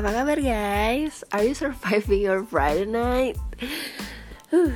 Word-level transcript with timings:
Apa 0.00 0.24
kabar 0.24 0.40
guys? 0.40 1.20
Are 1.28 1.44
you 1.44 1.52
surviving 1.52 2.24
your 2.24 2.40
Friday 2.40 2.88
night? 2.88 3.36
Huh, 4.48 4.72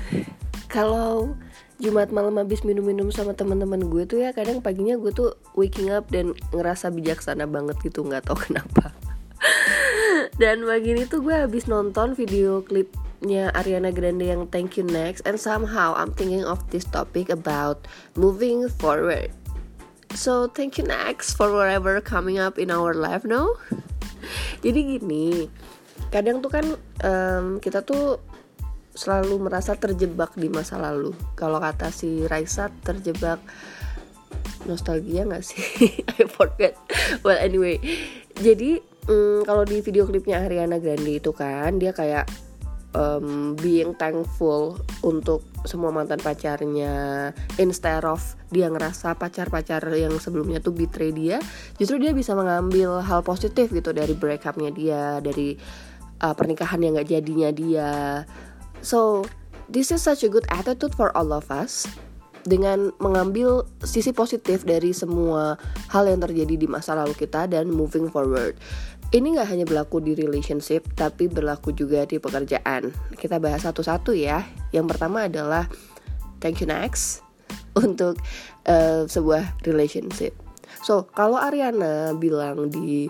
Kalau 0.69 1.33
Jumat 1.81 2.12
malam 2.12 2.37
habis 2.37 2.61
minum-minum 2.61 3.09
sama 3.09 3.33
teman-teman 3.33 3.89
gue 3.89 4.05
tuh 4.05 4.21
ya 4.21 4.37
kadang 4.37 4.61
paginya 4.61 5.01
gue 5.01 5.09
tuh 5.16 5.33
waking 5.57 5.89
up 5.89 6.12
dan 6.12 6.37
ngerasa 6.52 6.93
bijaksana 6.93 7.48
banget 7.48 7.73
gitu 7.80 8.05
nggak 8.05 8.29
tahu 8.29 8.37
kenapa. 8.52 8.93
dan 10.37 10.61
pagi 10.61 10.93
ini 10.93 11.09
tuh 11.09 11.25
gue 11.25 11.33
habis 11.33 11.73
nonton 11.73 12.12
video 12.12 12.61
klipnya 12.61 13.48
Ariana 13.56 13.97
Grande 13.97 14.29
yang 14.29 14.45
Thank 14.52 14.77
You 14.77 14.84
Next 14.84 15.25
and 15.25 15.41
somehow 15.41 15.97
I'm 15.97 16.12
thinking 16.12 16.45
of 16.45 16.61
this 16.69 16.84
topic 16.84 17.33
about 17.33 17.88
moving 18.12 18.69
forward. 18.69 19.33
So 20.12 20.52
thank 20.52 20.77
you 20.77 20.84
next 20.84 21.41
for 21.41 21.48
whatever 21.48 22.05
coming 22.05 22.37
up 22.37 22.61
in 22.61 22.69
our 22.69 22.93
life 22.93 23.25
no? 23.25 23.56
Jadi 24.60 24.80
gini, 24.98 25.46
kadang 26.09 26.41
tuh 26.41 26.51
kan 26.52 26.66
em, 27.02 27.59
kita 27.59 27.82
tuh 27.82 28.20
selalu 28.95 29.51
merasa 29.51 29.74
terjebak 29.74 30.38
di 30.38 30.46
masa 30.46 30.78
lalu. 30.78 31.10
Kalau 31.34 31.59
kata 31.59 31.91
si 31.91 32.24
Raisa 32.30 32.70
terjebak 32.82 33.42
nostalgia 34.70 35.27
nggak 35.27 35.45
sih? 35.45 35.62
I 36.18 36.24
forget. 36.30 36.79
Well 37.27 37.37
anyway, 37.37 37.82
jadi 38.38 38.79
mm, 39.10 39.45
kalau 39.45 39.66
di 39.66 39.82
video 39.82 40.06
klipnya 40.06 40.46
Ariana 40.46 40.79
Grande 40.79 41.18
itu 41.18 41.34
kan 41.34 41.77
dia 41.82 41.91
kayak 41.91 42.30
um, 42.95 43.59
being 43.59 43.93
thankful 43.98 44.79
untuk 45.05 45.45
semua 45.66 45.91
mantan 45.91 46.23
pacarnya 46.23 47.30
instead 47.61 48.07
of 48.07 48.23
dia 48.48 48.71
ngerasa 48.71 49.19
pacar-pacar 49.19 49.85
yang 49.93 50.16
sebelumnya 50.23 50.62
tuh 50.62 50.73
betray 50.73 51.10
dia 51.10 51.43
justru 51.77 52.01
dia 52.01 52.15
bisa 52.15 52.33
mengambil 52.33 53.02
hal 53.02 53.21
positif 53.21 53.68
gitu 53.74 53.91
dari 53.91 54.15
breakupnya 54.15 54.71
dia 54.71 55.02
dari 55.21 55.59
uh, 56.23 56.33
pernikahan 56.33 56.80
yang 56.80 56.96
gak 56.96 57.10
jadinya 57.10 57.51
dia 57.51 58.23
so 58.80 59.27
this 59.68 59.90
is 59.90 60.01
such 60.01 60.23
a 60.23 60.30
good 60.30 60.46
attitude 60.49 60.95
for 60.95 61.11
all 61.18 61.35
of 61.35 61.51
us 61.51 61.88
dengan 62.45 62.93
mengambil 63.01 63.65
sisi 63.80 64.12
positif 64.12 64.69
dari 64.69 64.93
semua 64.93 65.56
hal 65.88 66.05
yang 66.05 66.21
terjadi 66.21 66.61
di 66.61 66.69
masa 66.69 66.93
lalu 66.93 67.16
kita 67.16 67.49
dan 67.49 67.72
moving 67.72 68.12
forward. 68.12 68.55
Ini 69.10 69.27
nggak 69.37 69.49
hanya 69.50 69.65
berlaku 69.69 70.00
di 70.00 70.16
relationship, 70.16 70.88
tapi 70.97 71.28
berlaku 71.28 71.77
juga 71.77 72.06
di 72.09 72.16
pekerjaan. 72.16 72.88
Kita 73.15 73.37
bahas 73.43 73.62
satu-satu 73.66 74.16
ya. 74.16 74.43
Yang 74.72 74.97
pertama 74.97 75.28
adalah 75.28 75.69
thank 76.41 76.62
you 76.62 76.69
next 76.69 77.21
untuk 77.84 78.16
eh, 78.65 79.05
sebuah 79.05 79.61
relationship. 79.66 80.33
So 80.84 81.09
kalau 81.12 81.41
Ariana 81.41 82.16
bilang 82.16 82.69
di 82.69 83.09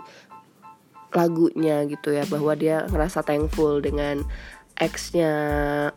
lagunya 1.15 1.87
gitu 1.87 2.11
ya 2.11 2.27
bahwa 2.27 2.59
dia 2.59 2.85
ngerasa 2.91 3.23
thankful 3.23 3.79
dengan 3.79 4.27
ex-nya 4.83 5.31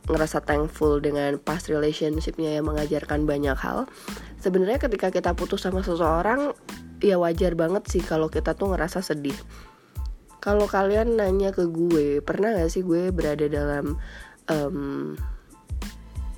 ngerasa 0.06 0.46
thankful 0.46 1.02
dengan 1.02 1.42
past 1.42 1.66
relationship-nya 1.74 2.62
yang 2.62 2.70
mengajarkan 2.70 3.26
banyak 3.26 3.58
hal. 3.58 3.90
Sebenarnya 4.38 4.78
ketika 4.78 5.10
kita 5.10 5.34
putus 5.34 5.66
sama 5.66 5.82
seseorang, 5.82 6.54
ya 7.02 7.18
wajar 7.18 7.58
banget 7.58 7.90
sih 7.90 8.06
kalau 8.06 8.30
kita 8.30 8.54
tuh 8.54 8.70
ngerasa 8.70 9.02
sedih. 9.02 9.36
Kalau 10.38 10.70
kalian 10.70 11.18
nanya 11.18 11.50
ke 11.52 11.66
gue, 11.68 12.22
pernah 12.22 12.54
gak 12.54 12.72
sih 12.72 12.86
gue 12.86 13.10
berada 13.10 13.50
dalam 13.50 13.98
em, 14.48 15.18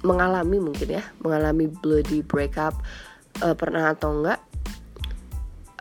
mengalami 0.01 0.57
mungkin 0.57 0.99
ya, 0.99 1.03
mengalami 1.19 1.67
bloody 1.67 2.23
breakup, 2.23 2.79
eh, 3.43 3.53
pernah 3.53 3.91
atau 3.91 4.23
enggak? 4.23 4.39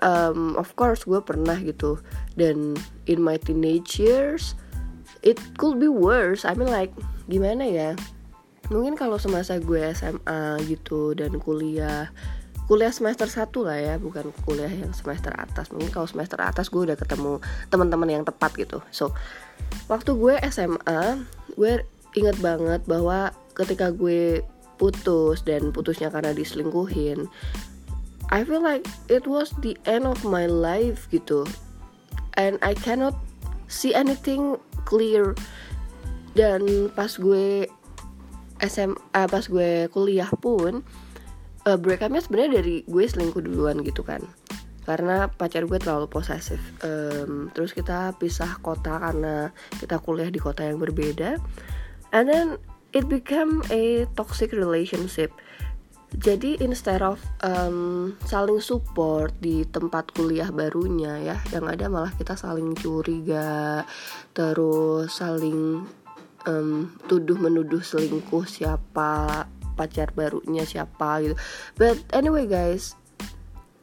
um, 0.03 0.55
of 0.59 0.75
course 0.79 1.03
gue 1.07 1.19
pernah 1.23 1.59
gitu. 1.63 1.99
Dan 2.39 2.79
in 3.11 3.23
my 3.23 3.39
teenage 3.39 3.99
years 3.99 4.55
it 5.23 5.39
could 5.59 5.83
be 5.83 5.91
worse. 5.91 6.47
I 6.47 6.55
mean 6.55 6.71
like 6.71 6.95
gimana 7.27 7.67
ya? 7.67 7.91
Mungkin 8.69 9.01
kalau 9.01 9.17
semasa 9.17 9.57
gue 9.57 9.81
SMA 9.97 10.61
gitu 10.69 11.17
dan 11.17 11.41
kuliah 11.41 12.13
kuliah 12.69 12.93
semester 12.93 13.25
1 13.25 13.49
lah 13.65 13.79
ya 13.81 13.95
bukan 13.97 14.29
kuliah 14.45 14.69
yang 14.69 14.93
semester 14.93 15.33
atas. 15.33 15.73
Mungkin 15.73 15.89
kalau 15.89 16.05
semester 16.05 16.37
atas 16.37 16.69
gue 16.69 16.85
udah 16.85 17.01
ketemu 17.01 17.41
teman-teman 17.73 18.21
yang 18.21 18.25
tepat 18.29 18.53
gitu. 18.61 18.85
So 18.93 19.17
waktu 19.89 20.13
gue 20.13 20.37
SMA 20.53 21.25
gue 21.57 21.83
inget 22.13 22.37
banget 22.45 22.85
bahwa 22.85 23.33
ketika 23.57 23.89
gue 23.89 24.45
putus 24.77 25.43
dan 25.43 25.73
putusnya 25.75 26.13
karena 26.13 26.37
diselingkuhin 26.37 27.27
I 28.29 28.45
feel 28.45 28.61
like 28.61 28.85
it 29.09 29.25
was 29.25 29.57
the 29.65 29.73
end 29.89 30.05
of 30.05 30.21
my 30.21 30.45
life 30.45 31.09
gitu. 31.09 31.49
And 32.37 32.61
I 32.61 32.77
cannot 32.77 33.17
see 33.73 33.97
anything 33.97 34.61
clear. 34.85 35.33
Dan 36.37 36.93
pas 36.93 37.17
gue 37.17 37.65
SMA 38.61 39.23
pas 39.33 39.45
gue 39.49 39.89
kuliah 39.89 40.29
pun 40.45 40.85
uh, 41.69 41.77
breakupnya 41.77 42.25
sebenarnya 42.25 42.65
dari 42.65 42.81
gue 42.89 43.05
selingkuh 43.05 43.45
duluan 43.45 43.85
gitu 43.85 44.01
kan. 44.01 44.25
Karena 44.89 45.29
pacar 45.29 45.69
gue 45.69 45.77
terlalu 45.77 46.09
posesif. 46.09 46.57
Em, 46.81 47.53
terus 47.53 47.77
kita 47.77 48.17
pisah 48.17 48.57
kota 48.65 48.97
karena 48.97 49.53
kita 49.77 50.01
kuliah 50.01 50.33
di 50.33 50.41
kota 50.41 50.65
yang 50.65 50.81
berbeda. 50.81 51.37
And 52.17 52.25
then 52.25 52.57
it 52.97 53.05
became 53.05 53.61
a 53.69 54.09
toxic 54.17 54.57
relationship. 54.57 55.29
Jadi 56.09 56.57
instead 56.65 57.05
of 57.05 57.21
um, 57.45 58.17
saling 58.25 58.65
support 58.65 59.37
di 59.45 59.69
tempat 59.69 60.09
kuliah 60.17 60.49
barunya 60.49 61.21
ya, 61.21 61.37
yang 61.53 61.69
ada 61.69 61.85
malah 61.93 62.17
kita 62.17 62.33
saling 62.33 62.73
curiga, 62.73 63.85
terus 64.33 65.13
saling 65.13 65.85
um, 66.49 66.97
tuduh 67.13 67.37
menuduh 67.37 67.85
selingkuh 67.85 68.49
siapa 68.49 69.45
pacar 69.79 70.11
barunya 70.19 70.67
siapa 70.67 71.23
gitu. 71.23 71.39
But 71.79 72.03
anyway 72.11 72.51
guys, 72.51 72.99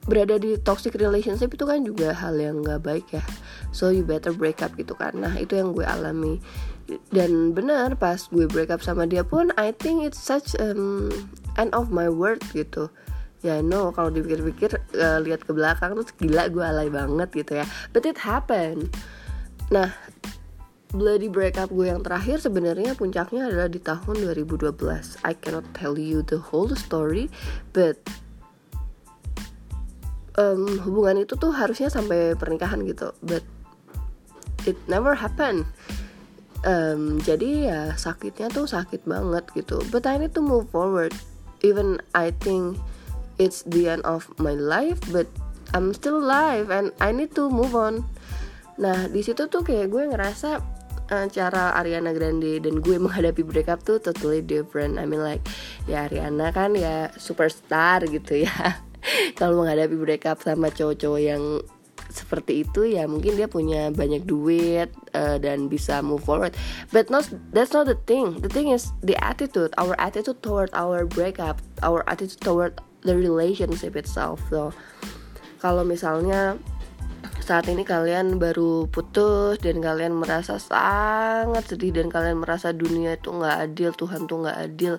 berada 0.03 0.35
di 0.35 0.59
toxic 0.59 1.00
relationship 1.00 1.56
itu 1.56 1.63
kan 1.63 1.88
juga 1.88 2.11
hal 2.11 2.35
yang 2.35 2.59
nggak 2.59 2.83
baik 2.83 3.07
ya. 3.16 3.23
So 3.72 3.95
you 3.95 4.03
better 4.03 4.35
break 4.35 4.59
up 4.59 4.75
gitu 4.75 4.91
kan. 5.00 5.16
Nah 5.16 5.31
itu 5.39 5.56
yang 5.56 5.72
gue 5.72 5.88
alami 5.88 6.44
dan 7.09 7.56
benar 7.56 7.97
pas 7.97 8.29
gue 8.29 8.45
break 8.45 8.69
up 8.69 8.83
sama 8.83 9.09
dia 9.09 9.25
pun 9.25 9.50
I 9.57 9.73
think 9.73 10.06
it's 10.06 10.22
such 10.22 10.53
um, 10.61 11.09
end 11.57 11.73
of 11.73 11.89
my 11.89 12.06
world 12.06 12.45
gitu 12.53 12.94
ya 13.45 13.62
no 13.62 13.94
kalau 13.94 14.09
dipikir-pikir 14.09 14.77
uh, 14.97 15.22
lihat 15.22 15.45
ke 15.45 15.53
belakang 15.53 15.94
tuh 15.94 16.06
gila 16.17 16.50
gue 16.50 16.66
alay 16.66 16.89
banget 16.89 17.29
gitu 17.45 17.62
ya 17.62 17.66
but 17.94 18.06
it 18.06 18.17
happened 18.17 18.89
nah 19.73 19.89
bloody 20.95 21.28
breakup 21.28 21.69
gue 21.69 21.91
yang 21.91 22.01
terakhir 22.01 22.39
sebenarnya 22.39 22.95
puncaknya 22.95 23.51
adalah 23.51 23.67
di 23.67 23.83
tahun 23.83 24.16
2012 24.23 24.72
I 25.22 25.33
cannot 25.35 25.67
tell 25.75 26.00
you 26.00 26.23
the 26.23 26.39
whole 26.39 26.72
story 26.73 27.28
but 27.75 28.00
um, 30.39 30.79
hubungan 30.81 31.28
itu 31.28 31.35
tuh 31.35 31.51
harusnya 31.51 31.91
sampai 31.91 32.33
pernikahan 32.39 32.81
gitu 32.88 33.11
but 33.22 33.44
it 34.63 34.79
never 34.88 35.13
happened 35.13 35.67
Em, 36.66 37.22
jadi 37.22 37.50
ya 37.69 37.81
sakitnya 37.94 38.50
tuh 38.50 38.66
sakit 38.66 39.06
banget 39.06 39.45
gitu. 39.53 39.85
But 39.94 40.09
I 40.09 40.17
need 40.17 40.33
to 40.33 40.41
move 40.41 40.73
forward. 40.73 41.13
Even 41.62 42.01
I 42.17 42.33
think 42.41 42.81
it's 43.38 43.62
the 43.69 43.85
end 43.85 44.01
of 44.01 44.25
my 44.41 44.57
life 44.57 44.97
but 45.13 45.29
I'm 45.77 45.94
still 45.94 46.17
alive 46.17 46.73
and 46.73 46.89
I 46.97 47.13
need 47.13 47.38
to 47.38 47.53
move 47.53 47.77
on. 47.77 48.01
Nah 48.81 49.06
di 49.13 49.22
situ 49.22 49.45
tuh 49.45 49.62
kayak 49.62 49.94
gue 49.94 50.09
ngerasa 50.09 50.57
eh, 51.12 51.28
cara 51.30 51.76
Ariana 51.78 52.12
Grande 52.12 52.62
dan 52.62 52.82
gue 52.82 52.98
menghadapi 53.06 53.42
breakup 53.46 53.84
tuh 53.84 54.02
totally 54.02 54.42
different. 54.42 54.98
I 54.98 55.06
mean 55.06 55.22
like 55.22 55.44
ya 55.86 56.10
Ariana 56.10 56.54
kan 56.54 56.74
ya 56.74 57.14
superstar 57.18 58.06
gitu 58.07 58.46
ya. 58.46 58.81
Kalau 59.40 59.62
menghadapi 59.62 59.96
breakup 59.98 60.42
sama 60.42 60.74
cowok-cowok 60.74 61.22
yang 61.22 61.44
seperti 62.06 62.63
itu 62.63 62.96
ya 62.96 63.12
mungkin 63.12 63.36
dia 63.36 63.50
punya 63.50 63.92
banyak 63.92 64.24
duit 64.24 64.88
uh, 65.12 65.36
dan 65.36 65.68
bisa 65.68 66.00
move 66.00 66.24
forward. 66.24 66.56
But 66.90 67.12
not 67.12 67.28
that's 67.54 67.75
not 67.75 67.86
the 67.86 68.00
thing. 68.08 68.40
The 68.40 68.50
thing 68.50 68.72
is 68.72 68.90
the 69.06 69.19
attitude 69.22 69.75
our 69.78 69.94
attitude 70.00 70.42
toward 70.42 70.74
our 70.74 71.06
breakup 71.06 71.60
our 71.84 72.01
attitude 72.08 72.42
toward 72.42 72.80
the 73.06 73.13
relationship 73.13 73.94
itself 73.96 74.42
so 74.50 74.74
kalau 75.62 75.86
misalnya 75.86 76.58
saat 77.45 77.69
ini 77.69 77.86
kalian 77.86 78.42
baru 78.42 78.89
putus 78.89 79.62
dan 79.62 79.77
kalian 79.77 80.18
merasa 80.18 80.57
sangat 80.57 81.62
sedih 81.69 81.94
dan 81.94 82.09
kalian 82.09 82.42
merasa 82.42 82.74
dunia 82.74 83.21
itu 83.21 83.30
nggak 83.30 83.69
adil 83.69 83.94
Tuhan 83.94 84.25
tuh 84.25 84.42
nggak 84.42 84.59
adil. 84.65 84.97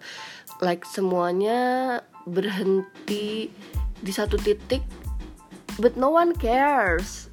Like 0.63 0.87
semuanya 0.87 1.99
berhenti 2.23 3.51
di 3.99 4.13
satu 4.15 4.39
titik 4.39 4.87
but 5.83 5.99
no 5.99 6.15
one 6.15 6.31
cares. 6.39 7.27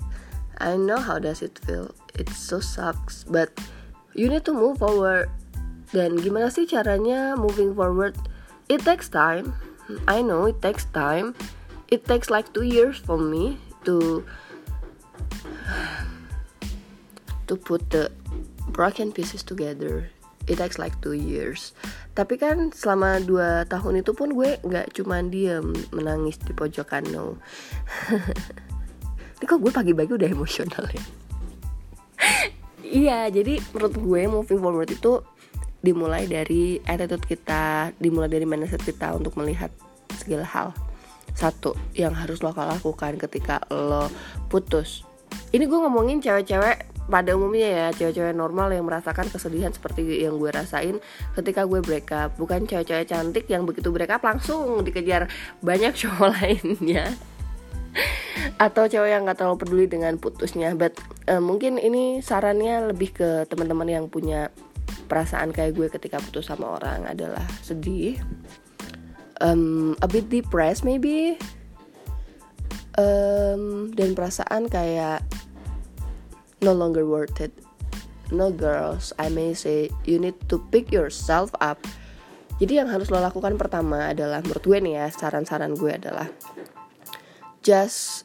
I 0.58 0.82
know 0.82 0.98
how 0.98 1.22
does 1.22 1.46
it 1.46 1.62
feel. 1.62 1.94
It 2.18 2.34
so 2.34 2.58
sucks 2.58 3.22
but 3.30 3.54
you 4.18 4.26
need 4.26 4.50
to 4.50 4.54
move 4.58 4.82
forward. 4.82 5.30
Dan 5.94 6.18
gimana 6.18 6.50
sih 6.50 6.66
caranya 6.66 7.38
moving 7.38 7.78
forward? 7.78 8.18
It 8.66 8.82
takes 8.82 9.14
time. 9.14 9.54
I 10.10 10.26
know 10.26 10.50
it 10.50 10.58
takes 10.66 10.90
time. 10.90 11.38
It 11.94 12.10
takes 12.10 12.34
like 12.34 12.50
two 12.58 12.66
years 12.66 12.98
for 12.98 13.22
me 13.22 13.62
to 13.86 14.26
to 17.48 17.56
put 17.60 17.84
the 17.92 18.10
broken 18.72 19.12
pieces 19.12 19.44
together 19.44 20.10
it 20.48 20.60
takes 20.60 20.80
like 20.80 20.96
two 21.00 21.16
years. 21.16 21.72
Tapi 22.14 22.38
kan 22.38 22.70
selama 22.76 23.24
dua 23.24 23.64
tahun 23.66 24.04
itu 24.04 24.12
pun 24.14 24.36
gue 24.36 24.60
nggak 24.62 24.94
cuma 25.00 25.24
diem 25.24 25.74
menangis 25.96 26.38
di 26.44 26.54
pojokan 26.54 27.08
no 27.10 27.40
ini 29.40 29.46
kok 29.50 29.60
gue 29.60 29.72
pagi-pagi 29.74 30.12
udah 30.14 30.30
emosional 30.30 30.86
ya? 30.92 31.04
Iya 32.84 33.26
jadi 33.34 33.58
menurut 33.74 33.96
gue 33.98 34.22
moving 34.30 34.62
forward 34.62 34.92
itu 34.94 35.26
dimulai 35.82 36.30
dari 36.30 36.78
attitude 36.86 37.26
kita 37.26 37.90
dimulai 37.98 38.30
dari 38.30 38.46
mindset 38.46 38.86
kita 38.86 39.18
untuk 39.18 39.34
melihat 39.34 39.74
segala 40.14 40.46
hal. 40.46 40.70
Satu 41.34 41.74
yang 41.98 42.14
harus 42.14 42.46
lo 42.46 42.54
lakukan 42.54 43.18
ketika 43.18 43.66
lo 43.74 44.14
putus 44.46 45.02
ini 45.54 45.64
gue 45.70 45.80
ngomongin 45.80 46.18
cewek-cewek 46.18 46.90
pada 47.04 47.36
umumnya 47.36 47.68
ya 47.68 47.88
cewek-cewek 47.94 48.34
normal 48.34 48.72
yang 48.72 48.88
merasakan 48.88 49.28
kesedihan 49.28 49.70
seperti 49.76 50.24
yang 50.24 50.42
gue 50.42 50.50
rasain 50.50 50.98
ketika 51.38 51.70
gue 51.70 51.80
break 51.86 52.10
up. 52.10 52.34
Bukan 52.42 52.66
cewek-cewek 52.66 53.06
cantik 53.06 53.46
yang 53.46 53.70
begitu 53.70 53.94
break 53.94 54.10
up 54.10 54.26
langsung 54.26 54.82
dikejar 54.82 55.30
banyak 55.62 55.94
cowok 56.02 56.30
lainnya. 56.42 57.14
Atau 58.58 58.90
cewek 58.90 59.14
yang 59.14 59.30
nggak 59.30 59.38
terlalu 59.38 59.58
peduli 59.62 59.86
dengan 59.86 60.18
putusnya. 60.18 60.74
But 60.74 60.98
uh, 61.30 61.44
mungkin 61.44 61.78
ini 61.78 62.26
sarannya 62.26 62.90
lebih 62.90 63.14
ke 63.14 63.30
teman-teman 63.46 63.88
yang 63.88 64.06
punya 64.10 64.50
perasaan 65.06 65.54
kayak 65.54 65.78
gue 65.78 65.88
ketika 65.94 66.18
putus 66.18 66.50
sama 66.50 66.82
orang 66.82 67.06
adalah 67.06 67.46
sedih 67.62 68.18
um, 69.44 69.94
a 70.02 70.08
bit 70.10 70.32
depressed 70.32 70.82
maybe 70.82 71.38
um, 72.98 73.94
dan 73.94 74.18
perasaan 74.18 74.72
kayak 74.72 75.22
no 76.64 76.72
longer 76.72 77.04
worth 77.04 77.44
it. 77.44 77.52
No 78.32 78.50
girls 78.50 79.12
I 79.20 79.30
may 79.30 79.54
say 79.54 79.92
you 80.08 80.18
need 80.18 80.40
to 80.50 80.58
pick 80.72 80.90
yourself 80.90 81.52
up. 81.60 81.84
Jadi 82.58 82.80
yang 82.80 82.88
harus 82.88 83.12
lo 83.12 83.20
lakukan 83.20 83.60
pertama 83.60 84.16
adalah 84.16 84.40
menurut 84.42 84.64
gue 84.64 84.80
nih 84.80 84.96
ya 85.04 85.06
saran-saran 85.12 85.76
gue 85.76 85.92
adalah 85.92 86.32
just 87.62 88.24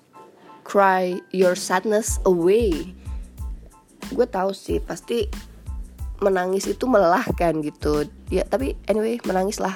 cry 0.63 1.19
your 1.35 1.59
sadness 1.59 2.23
away. 2.25 2.95
Gue 4.15 4.25
tahu 4.25 4.55
sih 4.55 4.79
pasti 4.79 5.27
menangis 6.23 6.71
itu 6.71 6.87
melelahkan 6.87 7.59
gitu. 7.61 8.07
Ya 8.31 8.47
tapi 8.47 8.79
anyway 8.87 9.19
menangis 9.27 9.59
lah. 9.59 9.75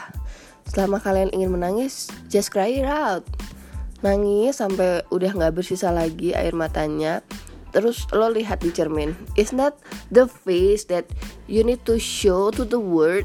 Selama 0.70 1.02
kalian 1.02 1.34
ingin 1.34 1.50
menangis 1.50 2.08
just 2.30 2.54
cry 2.54 2.70
it 2.70 2.86
out. 2.86 3.26
Nangis 4.06 4.58
sampai 4.62 5.02
udah 5.10 5.30
nggak 5.34 5.54
bersisa 5.58 5.90
lagi 5.90 6.34
air 6.34 6.54
matanya 6.54 7.22
terus 7.72 8.04
lo 8.12 8.28
lihat 8.28 8.60
di 8.60 8.70
cermin 8.70 9.16
is 9.34 9.50
not 9.50 9.74
the 10.12 10.28
face 10.28 10.86
that 10.86 11.08
you 11.48 11.64
need 11.64 11.80
to 11.88 11.96
show 11.96 12.52
to 12.52 12.62
the 12.62 12.78
world. 12.78 13.24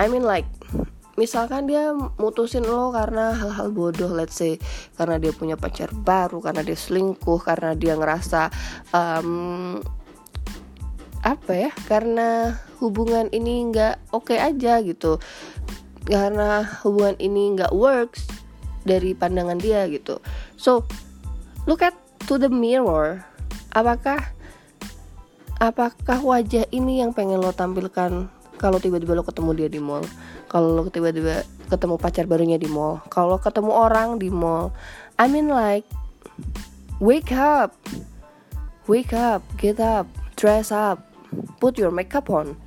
I 0.00 0.08
mean 0.08 0.24
like 0.24 0.48
misalkan 1.20 1.68
dia 1.68 1.92
mutusin 2.16 2.64
lo 2.64 2.88
karena 2.90 3.36
hal-hal 3.36 3.68
bodoh 3.68 4.08
let's 4.08 4.40
say 4.40 4.56
karena 4.96 5.20
dia 5.20 5.32
punya 5.36 5.60
pacar 5.60 5.92
baru 5.92 6.40
karena 6.40 6.64
dia 6.64 6.76
selingkuh 6.76 7.36
karena 7.44 7.76
dia 7.76 7.92
ngerasa 8.00 8.48
um, 8.96 9.78
apa 11.22 11.52
ya 11.54 11.70
karena 11.86 12.56
hubungan 12.82 13.30
ini 13.30 13.70
nggak 13.70 14.10
oke 14.10 14.32
okay 14.32 14.38
aja 14.42 14.80
gitu. 14.82 15.20
Karena 16.02 16.66
hubungan 16.82 17.14
ini 17.22 17.54
nggak 17.54 17.70
works 17.70 18.26
dari 18.82 19.14
pandangan 19.14 19.60
dia 19.60 19.86
gitu. 19.86 20.18
So 20.58 20.82
look 21.70 21.84
at 21.84 21.94
to 22.26 22.42
the 22.42 22.50
mirror 22.50 23.22
apakah 23.72 24.20
apakah 25.58 26.18
wajah 26.20 26.68
ini 26.72 27.00
yang 27.00 27.16
pengen 27.16 27.40
lo 27.40 27.52
tampilkan 27.52 28.28
kalau 28.60 28.78
tiba-tiba 28.78 29.16
lo 29.16 29.24
ketemu 29.24 29.50
dia 29.56 29.68
di 29.72 29.80
mall? 29.80 30.04
Kalau 30.46 30.76
lo 30.76 30.86
tiba-tiba 30.92 31.42
ketemu 31.72 31.96
pacar 31.96 32.28
barunya 32.28 32.60
di 32.60 32.68
mall? 32.68 33.00
Kalau 33.08 33.40
ketemu 33.40 33.72
orang 33.72 34.20
di 34.20 34.28
mall? 34.28 34.70
I 35.16 35.26
mean 35.26 35.48
like 35.48 35.88
wake 37.00 37.32
up. 37.32 37.74
Wake 38.86 39.14
up 39.14 39.42
get 39.56 39.78
up 39.78 40.10
dress 40.34 40.74
up 40.74 41.12
put 41.58 41.80
your 41.80 41.94
makeup 41.94 42.28
on. 42.28 42.58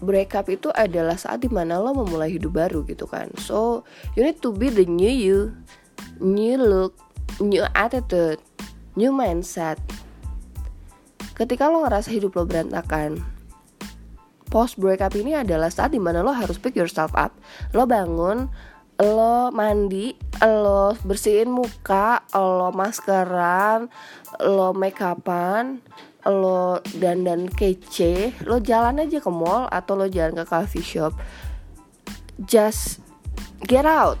Breakup 0.00 0.48
itu 0.48 0.72
adalah 0.72 1.20
saat 1.20 1.44
di 1.44 1.52
mana 1.52 1.76
lo 1.76 1.92
memulai 1.92 2.32
hidup 2.32 2.56
baru 2.56 2.80
gitu 2.88 3.04
kan. 3.04 3.28
So 3.36 3.84
you 4.16 4.24
need 4.24 4.40
to 4.40 4.48
be 4.54 4.72
the 4.72 4.88
new 4.88 5.12
you. 5.12 5.52
New 6.20 6.56
look 6.56 6.96
new 7.40 7.64
attitude 7.76 8.40
new 9.00 9.16
mindset. 9.16 9.80
Ketika 11.32 11.72
lo 11.72 11.88
ngerasa 11.88 12.12
hidup 12.12 12.36
lo 12.36 12.44
berantakan 12.44 13.24
post 14.52 14.76
breakup 14.76 15.16
ini 15.16 15.32
adalah 15.40 15.72
saat 15.72 15.96
di 15.96 16.02
mana 16.02 16.20
lo 16.20 16.36
harus 16.36 16.60
pick 16.60 16.76
yourself 16.76 17.16
up. 17.16 17.32
Lo 17.72 17.88
bangun 17.88 18.52
lo 19.00 19.48
mandi, 19.48 20.12
lo 20.44 20.92
bersihin 21.08 21.48
muka, 21.48 22.20
lo 22.36 22.68
maskeran, 22.68 23.88
lo 24.44 24.76
make 24.76 25.00
upan, 25.00 25.80
lo 26.28 26.84
dandan 27.00 27.48
kece 27.48 28.36
lo 28.44 28.60
jalan 28.60 29.00
aja 29.00 29.24
ke 29.24 29.30
mall 29.32 29.72
atau 29.72 29.96
lo 29.96 30.04
jalan 30.04 30.36
ke 30.36 30.44
coffee 30.44 30.84
shop. 30.84 31.16
Just 32.44 33.00
get 33.64 33.88
out 33.88 34.20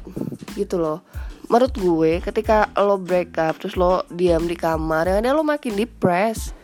gitu 0.56 0.80
loh 0.80 1.04
menurut 1.50 1.74
gue 1.74 2.22
ketika 2.22 2.70
lo 2.78 2.96
break 2.96 3.34
up 3.36 3.58
terus 3.58 3.74
lo 3.74 4.06
diam 4.14 4.46
di 4.46 4.54
kamar 4.54 5.10
yang 5.10 5.26
ada 5.26 5.34
lo 5.34 5.42
makin 5.42 5.74
depressed. 5.74 6.54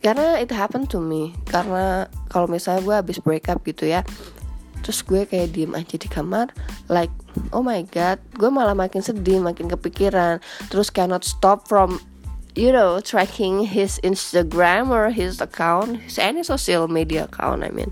Karena 0.00 0.38
it 0.40 0.48
happened 0.54 0.88
to 0.88 1.02
me. 1.02 1.36
Karena 1.44 2.08
kalau 2.32 2.48
misalnya 2.48 2.80
gue 2.80 2.94
habis 2.96 3.18
break 3.20 3.52
up 3.52 3.60
gitu 3.62 3.86
ya 3.86 4.02
terus 4.86 5.02
gue 5.02 5.26
kayak 5.26 5.50
diem 5.50 5.74
aja 5.74 5.98
di 5.98 6.06
kamar 6.06 6.54
like 6.86 7.10
oh 7.50 7.58
my 7.58 7.82
god 7.90 8.22
gue 8.38 8.46
malah 8.46 8.70
makin 8.70 9.02
sedih 9.02 9.42
makin 9.42 9.66
kepikiran. 9.66 10.38
Terus 10.70 10.94
cannot 10.94 11.26
stop 11.26 11.66
from 11.66 11.98
you 12.54 12.70
know 12.70 13.02
tracking 13.02 13.66
his 13.66 13.98
Instagram 14.06 14.94
or 14.94 15.10
his 15.10 15.42
account 15.42 16.06
his 16.06 16.22
any 16.22 16.46
social 16.46 16.86
media 16.86 17.26
account 17.26 17.66
I 17.66 17.74
mean. 17.74 17.90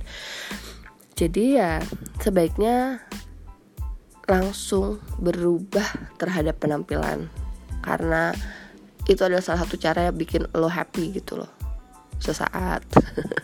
Jadi 1.19 1.59
ya 1.59 1.83
sebaiknya 2.23 3.03
langsung 4.29 5.01
berubah 5.21 6.17
terhadap 6.17 6.61
penampilan. 6.61 7.29
Karena 7.85 8.33
itu 9.05 9.21
adalah 9.21 9.45
salah 9.45 9.69
satu 9.69 9.77
cara 9.77 10.09
yang 10.09 10.17
bikin 10.17 10.49
lo 10.57 10.69
happy 10.69 11.13
gitu 11.13 11.41
loh. 11.45 11.51
Sesaat. 12.21 12.85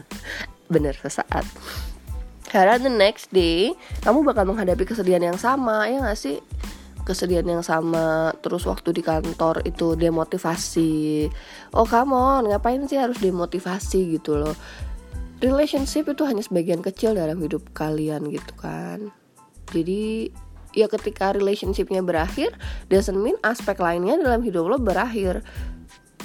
Bener 0.72 0.96
sesaat. 0.96 1.44
Karena 2.50 2.82
the 2.82 2.90
next 2.90 3.30
day 3.30 3.70
kamu 4.02 4.26
bakal 4.26 4.42
menghadapi 4.48 4.82
kesedihan 4.82 5.22
yang 5.22 5.38
sama 5.38 5.86
ya 5.86 6.02
gak 6.02 6.18
sih? 6.18 6.42
Kesedihan 7.06 7.46
yang 7.46 7.62
sama 7.62 8.34
terus 8.42 8.66
waktu 8.66 8.90
di 8.90 9.02
kantor 9.04 9.62
itu 9.62 9.94
demotivasi. 9.94 11.28
Oh 11.76 11.86
come 11.86 12.16
on 12.16 12.50
ngapain 12.50 12.82
sih 12.90 12.98
harus 12.98 13.20
demotivasi 13.22 14.18
gitu 14.18 14.40
loh? 14.40 14.56
Relationship 15.40 16.10
itu 16.10 16.26
hanya 16.26 16.44
sebagian 16.44 16.84
kecil 16.84 17.16
dalam 17.16 17.40
hidup 17.40 17.64
kalian 17.72 18.28
gitu 18.28 18.52
kan. 18.60 19.14
Jadi 19.70 20.28
ya 20.76 20.86
ketika 20.86 21.34
relationshipnya 21.34 22.02
berakhir 22.04 22.54
doesn't 22.92 23.18
mean 23.18 23.36
aspek 23.42 23.78
lainnya 23.78 24.18
dalam 24.18 24.42
hidup 24.44 24.66
lo 24.70 24.76
berakhir. 24.78 25.42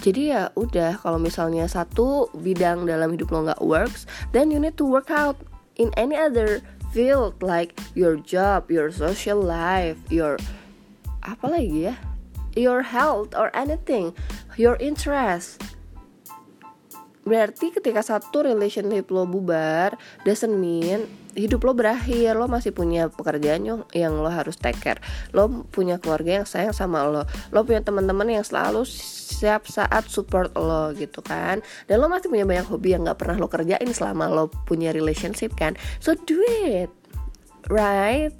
Jadi 0.03 0.35
ya 0.35 0.53
udah 0.53 1.01
kalau 1.01 1.17
misalnya 1.17 1.65
satu 1.65 2.29
bidang 2.35 2.85
dalam 2.85 3.09
hidup 3.15 3.31
lo 3.33 3.47
nggak 3.49 3.63
works 3.63 4.05
then 4.35 4.53
you 4.53 4.61
need 4.61 4.77
to 4.77 4.85
work 4.85 5.09
out 5.09 5.39
in 5.81 5.89
any 5.97 6.13
other 6.13 6.61
field 6.93 7.33
like 7.41 7.73
your 7.97 8.19
job 8.21 8.69
your 8.69 8.93
social 8.93 9.39
life 9.39 9.97
your 10.13 10.37
apa 11.25 11.49
lagi 11.49 11.89
ya? 11.89 11.95
Your 12.55 12.85
health 12.85 13.33
or 13.35 13.51
anything 13.51 14.15
your 14.55 14.79
interest. 14.79 15.59
Berarti 17.25 17.73
ketika 17.73 18.05
satu 18.05 18.45
relationship 18.45 19.09
lo 19.09 19.25
bubar 19.25 19.97
doesn't 20.23 20.53
mean 20.61 21.09
hidup 21.35 21.67
lo 21.67 21.75
berakhir 21.75 22.33
lo 22.39 22.47
masih 22.47 22.71
punya 22.71 23.11
pekerjaan 23.11 23.61
yang, 23.67 23.79
yang 23.91 24.15
lo 24.15 24.31
harus 24.31 24.55
take 24.55 24.79
care. 24.79 25.03
Lo 25.35 25.67
punya 25.69 25.99
keluarga 25.99 26.41
yang 26.41 26.47
sayang 26.47 26.71
sama 26.71 27.03
lo. 27.05 27.27
Lo 27.51 27.67
punya 27.67 27.83
teman-teman 27.83 28.31
yang 28.31 28.45
selalu 28.47 28.87
siap 28.87 29.67
saat 29.67 30.07
support 30.07 30.55
lo 30.55 30.95
gitu 30.95 31.19
kan. 31.19 31.59
Dan 31.85 31.99
lo 31.99 32.07
masih 32.07 32.31
punya 32.31 32.47
banyak 32.47 32.65
hobi 32.65 32.95
yang 32.95 33.03
nggak 33.03 33.19
pernah 33.19 33.37
lo 33.37 33.51
kerjain 33.51 33.91
selama 33.91 34.31
lo 34.31 34.47
punya 34.65 34.95
relationship 34.95 35.53
kan. 35.59 35.75
So 35.99 36.15
do 36.15 36.39
it 36.65 36.89
right? 37.67 38.33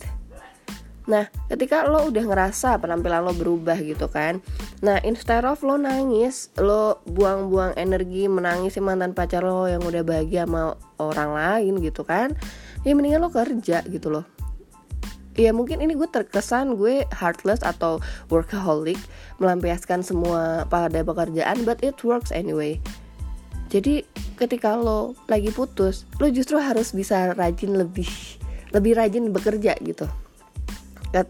Nah, 1.06 1.30
ketika 1.54 1.86
lo 1.86 2.10
udah 2.10 2.25
ngerasa 2.25 2.82
penampilan 2.82 3.22
lo 3.22 3.34
berubah 3.38 3.78
gitu 3.78 4.10
kan. 4.10 4.42
Nah, 4.82 4.98
instead 5.06 5.46
of 5.46 5.62
lo 5.62 5.78
nangis 5.78 6.50
Lo 6.58 6.98
buang-buang 7.06 7.78
energi 7.78 8.25
menangis 8.25 8.82
mantan 8.82 9.14
pacar 9.14 9.46
lo 9.46 9.70
yang 9.70 9.86
udah 9.86 10.02
bahagia 10.02 10.50
sama 10.50 10.74
orang 10.98 11.38
lain 11.38 11.74
gitu 11.86 12.02
kan 12.02 12.34
Ya 12.86 12.94
mendingan 12.94 13.25
lo 13.25 13.34
kerja 13.34 13.82
gitu 13.89 14.13
loh. 14.13 14.25
Ya 15.36 15.51
mungkin 15.51 15.84
ini 15.84 16.00
gue 16.00 16.08
terkesan 16.08 16.80
gue 16.80 17.04
heartless 17.12 17.60
atau 17.60 18.00
workaholic 18.32 18.96
melampiaskan 19.44 20.00
semua 20.00 20.63
pada 20.72 21.04
pekerjaan 21.04 21.68
but 21.68 21.82
it 21.84 22.00
works 22.08 22.32
anyway. 22.32 22.80
Jadi 23.68 24.08
ketika 24.39 24.80
lo 24.80 25.12
lagi 25.27 25.51
putus 25.51 26.08
lo 26.24 26.32
justru 26.32 26.56
harus 26.56 26.96
bisa 26.96 27.36
rajin 27.36 27.75
lebih 27.75 28.08
lebih 28.72 28.96
rajin 28.96 29.27
bekerja 29.36 29.75
gitu. 29.84 30.08
E, 31.12 31.24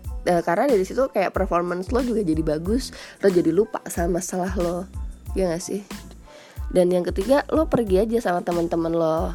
karena 0.45 0.69
dari 0.69 0.85
situ 0.85 1.09
kayak 1.09 1.33
performance 1.33 1.89
lo 1.89 2.01
juga 2.05 2.21
jadi 2.21 2.41
bagus 2.45 2.93
lo 3.25 3.29
jadi 3.33 3.49
lupa 3.49 3.81
sama 3.89 4.21
masalah 4.21 4.53
lo. 4.53 4.85
Ya 5.33 5.49
gak 5.49 5.65
sih? 5.65 5.81
Dan 6.69 6.93
yang 6.93 7.01
ketiga 7.09 7.41
lo 7.49 7.65
pergi 7.65 8.05
aja 8.05 8.21
sama 8.21 8.45
teman-teman 8.45 8.93
lo. 8.93 9.33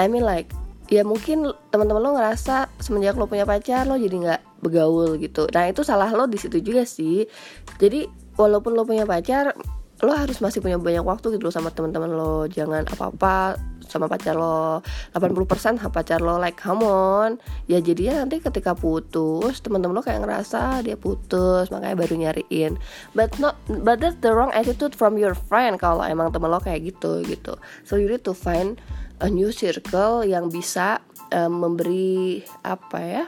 I 0.00 0.08
mean 0.08 0.24
like 0.24 0.48
ya 0.88 1.04
mungkin 1.04 1.52
teman-teman 1.68 2.00
lo 2.00 2.10
ngerasa 2.16 2.72
semenjak 2.80 3.14
lo 3.20 3.28
punya 3.28 3.44
pacar 3.44 3.84
lo 3.84 4.00
jadi 4.00 4.16
nggak 4.16 4.40
begaul 4.64 5.20
gitu. 5.20 5.44
Nah 5.52 5.68
itu 5.68 5.84
salah 5.84 6.08
lo 6.10 6.24
di 6.24 6.40
situ 6.40 6.58
juga 6.64 6.88
sih. 6.88 7.28
Jadi 7.76 8.08
walaupun 8.40 8.72
lo 8.72 8.88
punya 8.88 9.04
pacar 9.04 9.52
lo 9.98 10.14
harus 10.14 10.38
masih 10.38 10.62
punya 10.62 10.78
banyak 10.78 11.02
waktu 11.02 11.34
gitu 11.34 11.50
loh 11.50 11.54
sama 11.54 11.68
teman-teman 11.74 12.08
lo. 12.08 12.48
Jangan 12.48 12.86
apa-apa 12.88 13.58
sama 13.84 14.06
pacar 14.06 14.38
lo. 14.38 14.80
80% 15.12 15.76
sama 15.76 15.90
pacar 15.90 16.24
lo. 16.24 16.40
Like 16.40 16.56
come 16.56 17.36
ya 17.66 17.82
jadinya 17.84 18.24
nanti 18.24 18.40
ketika 18.40 18.72
putus 18.72 19.60
teman-teman 19.60 19.98
lo 19.98 20.02
kayak 20.02 20.22
ngerasa 20.24 20.86
dia 20.86 20.96
putus 20.96 21.68
makanya 21.68 21.98
baru 21.98 22.14
nyariin. 22.16 22.80
But 23.12 23.36
not 23.42 23.60
but 23.84 24.00
that's 24.00 24.16
the 24.24 24.30
wrong 24.32 24.54
attitude 24.54 24.94
from 24.94 25.18
your 25.18 25.34
friend 25.34 25.76
kalau 25.76 26.06
emang 26.06 26.30
temen 26.30 26.48
lo 26.48 26.62
kayak 26.62 26.94
gitu 26.94 27.26
gitu. 27.26 27.58
So 27.84 27.98
you 27.98 28.06
need 28.06 28.22
to 28.24 28.32
find 28.32 28.78
a 29.18 29.28
new 29.28 29.50
circle 29.50 30.22
yang 30.22 30.48
bisa 30.48 31.02
um, 31.34 31.62
memberi 31.66 32.42
apa 32.62 32.98
ya 33.02 33.24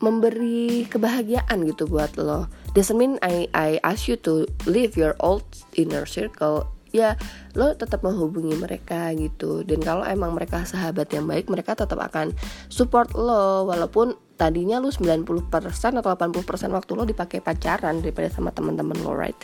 memberi 0.00 0.88
kebahagiaan 0.88 1.60
gitu 1.68 1.84
buat 1.84 2.16
lo. 2.16 2.48
Doesn't 2.72 2.96
mean 2.96 3.20
I 3.20 3.52
I 3.52 3.76
ask 3.84 4.08
you 4.08 4.16
to 4.24 4.48
leave 4.64 4.96
your 4.96 5.12
old 5.20 5.44
inner 5.76 6.08
circle. 6.08 6.72
Ya 6.90 7.14
lo 7.54 7.76
tetap 7.76 8.02
menghubungi 8.02 8.56
mereka 8.56 9.12
gitu. 9.14 9.62
Dan 9.62 9.84
kalau 9.84 10.02
emang 10.02 10.34
mereka 10.34 10.64
sahabat 10.64 11.12
yang 11.12 11.28
baik 11.28 11.52
mereka 11.52 11.76
tetap 11.76 12.00
akan 12.00 12.32
support 12.72 13.12
lo. 13.12 13.68
Walaupun 13.68 14.16
tadinya 14.40 14.80
lo 14.80 14.88
90% 14.88 15.36
atau 16.00 16.10
80% 16.16 16.48
waktu 16.72 16.90
lo 16.96 17.04
dipakai 17.04 17.44
pacaran 17.44 18.00
daripada 18.00 18.32
sama 18.32 18.56
teman-teman 18.56 18.96
lo 19.04 19.12
right 19.12 19.36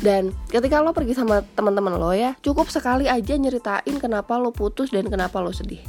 dan 0.00 0.32
ketika 0.48 0.80
lo 0.80 0.96
pergi 0.96 1.12
sama 1.12 1.44
teman-teman 1.58 2.00
lo 2.00 2.14
ya, 2.16 2.32
cukup 2.40 2.72
sekali 2.72 3.10
aja 3.10 3.36
nyeritain 3.36 3.94
kenapa 4.00 4.40
lo 4.40 4.54
putus 4.54 4.88
dan 4.88 5.06
kenapa 5.12 5.44
lo 5.44 5.52
sedih. 5.52 5.82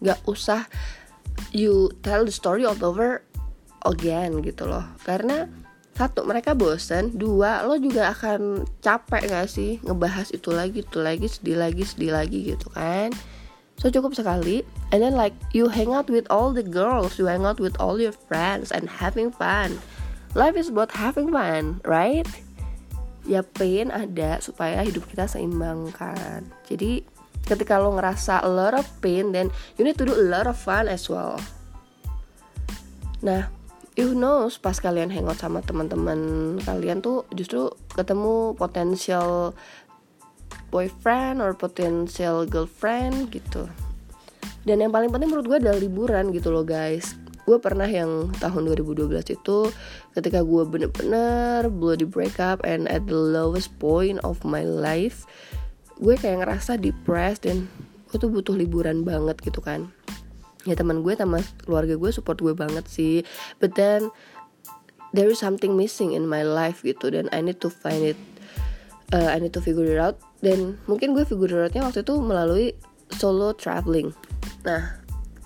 Gak 0.00 0.22
usah 0.30 0.70
you 1.50 1.90
tell 2.04 2.22
the 2.22 2.32
story 2.32 2.62
all 2.62 2.78
over 2.78 3.26
again 3.82 4.38
gitu 4.44 4.68
loh. 4.68 4.86
Karena 5.02 5.50
satu 5.98 6.24
mereka 6.24 6.56
bosen, 6.56 7.12
dua 7.18 7.66
lo 7.66 7.76
juga 7.76 8.14
akan 8.14 8.64
capek 8.80 9.28
gak 9.28 9.48
sih 9.50 9.82
ngebahas 9.84 10.32
itu 10.32 10.48
lagi, 10.54 10.80
itu 10.80 10.98
lagi, 11.02 11.26
sedih 11.28 11.58
lagi, 11.60 11.82
sedih 11.84 12.12
lagi 12.14 12.38
gitu 12.56 12.72
kan. 12.72 13.12
So 13.80 13.88
cukup 13.88 14.12
sekali 14.12 14.60
And 14.92 15.00
then 15.00 15.16
like 15.16 15.32
you 15.56 15.72
hang 15.72 15.96
out 15.96 16.12
with 16.12 16.28
all 16.28 16.52
the 16.52 16.60
girls 16.60 17.16
You 17.16 17.32
hang 17.32 17.48
out 17.48 17.56
with 17.56 17.80
all 17.80 17.96
your 17.96 18.12
friends 18.12 18.68
And 18.76 18.84
having 19.00 19.32
fun 19.32 19.80
Life 20.36 20.54
is 20.54 20.70
about 20.70 20.94
having 20.94 21.34
fun, 21.34 21.82
right? 21.82 22.28
Ya 23.28 23.44
pain 23.44 23.92
ada 23.92 24.40
supaya 24.40 24.80
hidup 24.84 25.04
kita 25.08 25.28
seimbang 25.28 25.92
kan? 25.92 26.44
Jadi 26.68 27.04
ketika 27.44 27.80
lo 27.80 27.96
ngerasa 27.96 28.44
a 28.44 28.50
lot 28.50 28.76
of 28.76 28.86
pain 29.00 29.32
then 29.32 29.48
you 29.76 29.82
need 29.82 29.96
to 29.96 30.04
do 30.04 30.14
a 30.14 30.26
lot 30.28 30.46
of 30.46 30.56
fun 30.56 30.86
as 30.86 31.08
well. 31.08 31.40
Nah 33.24 33.48
you 33.98 34.16
knows 34.16 34.56
pas 34.56 34.76
kalian 34.78 35.12
hangout 35.12 35.40
sama 35.40 35.60
teman-teman 35.60 36.56
kalian 36.64 37.04
tuh 37.04 37.28
justru 37.34 37.68
ketemu 37.92 38.56
potensial 38.56 39.52
boyfriend 40.70 41.42
or 41.42 41.52
potential 41.52 42.46
girlfriend 42.46 43.32
gitu. 43.34 43.66
Dan 44.60 44.84
yang 44.84 44.92
paling 44.92 45.08
penting 45.08 45.32
menurut 45.32 45.48
gue 45.48 45.58
adalah 45.58 45.80
liburan 45.80 46.36
gitu 46.36 46.52
loh 46.52 46.68
guys 46.68 47.16
gue 47.50 47.58
pernah 47.58 47.90
yang 47.90 48.30
tahun 48.38 48.70
2012 48.78 49.10
itu 49.34 49.58
ketika 50.14 50.46
gue 50.46 50.62
bener-bener 50.62 51.66
bloody 51.66 52.06
break 52.06 52.38
up 52.38 52.62
and 52.62 52.86
at 52.86 53.02
the 53.10 53.18
lowest 53.18 53.74
point 53.82 54.22
of 54.22 54.38
my 54.46 54.62
life 54.62 55.26
gue 55.98 56.14
kayak 56.14 56.46
ngerasa 56.46 56.78
depressed 56.78 57.50
dan 57.50 57.66
gue 58.10 58.16
tuh 58.18 58.30
butuh 58.30 58.54
liburan 58.54 59.06
banget 59.06 59.38
gitu 59.44 59.62
kan. 59.62 59.92
Ya 60.66 60.74
teman 60.74 61.06
gue 61.06 61.14
sama 61.14 61.40
keluarga 61.62 61.94
gue 61.94 62.10
support 62.10 62.42
gue 62.42 62.56
banget 62.56 62.88
sih. 62.90 63.22
But 63.62 63.78
then 63.78 64.10
there 65.12 65.30
is 65.30 65.38
something 65.38 65.78
missing 65.78 66.16
in 66.16 66.26
my 66.26 66.42
life 66.42 66.82
gitu 66.82 67.12
dan 67.14 67.30
I 67.30 67.44
need 67.44 67.62
to 67.62 67.70
find 67.70 68.02
it 68.02 68.18
uh, 69.14 69.30
I 69.30 69.38
need 69.38 69.54
to 69.54 69.62
figure 69.62 69.86
it 69.86 70.00
out. 70.00 70.18
Dan 70.40 70.80
mungkin 70.88 71.12
gue 71.12 71.22
figure 71.28 71.62
it 71.62 71.70
outnya 71.70 71.86
waktu 71.86 72.02
itu 72.02 72.14
melalui 72.18 72.66
solo 73.14 73.52
traveling. 73.54 74.10
Nah 74.64 74.99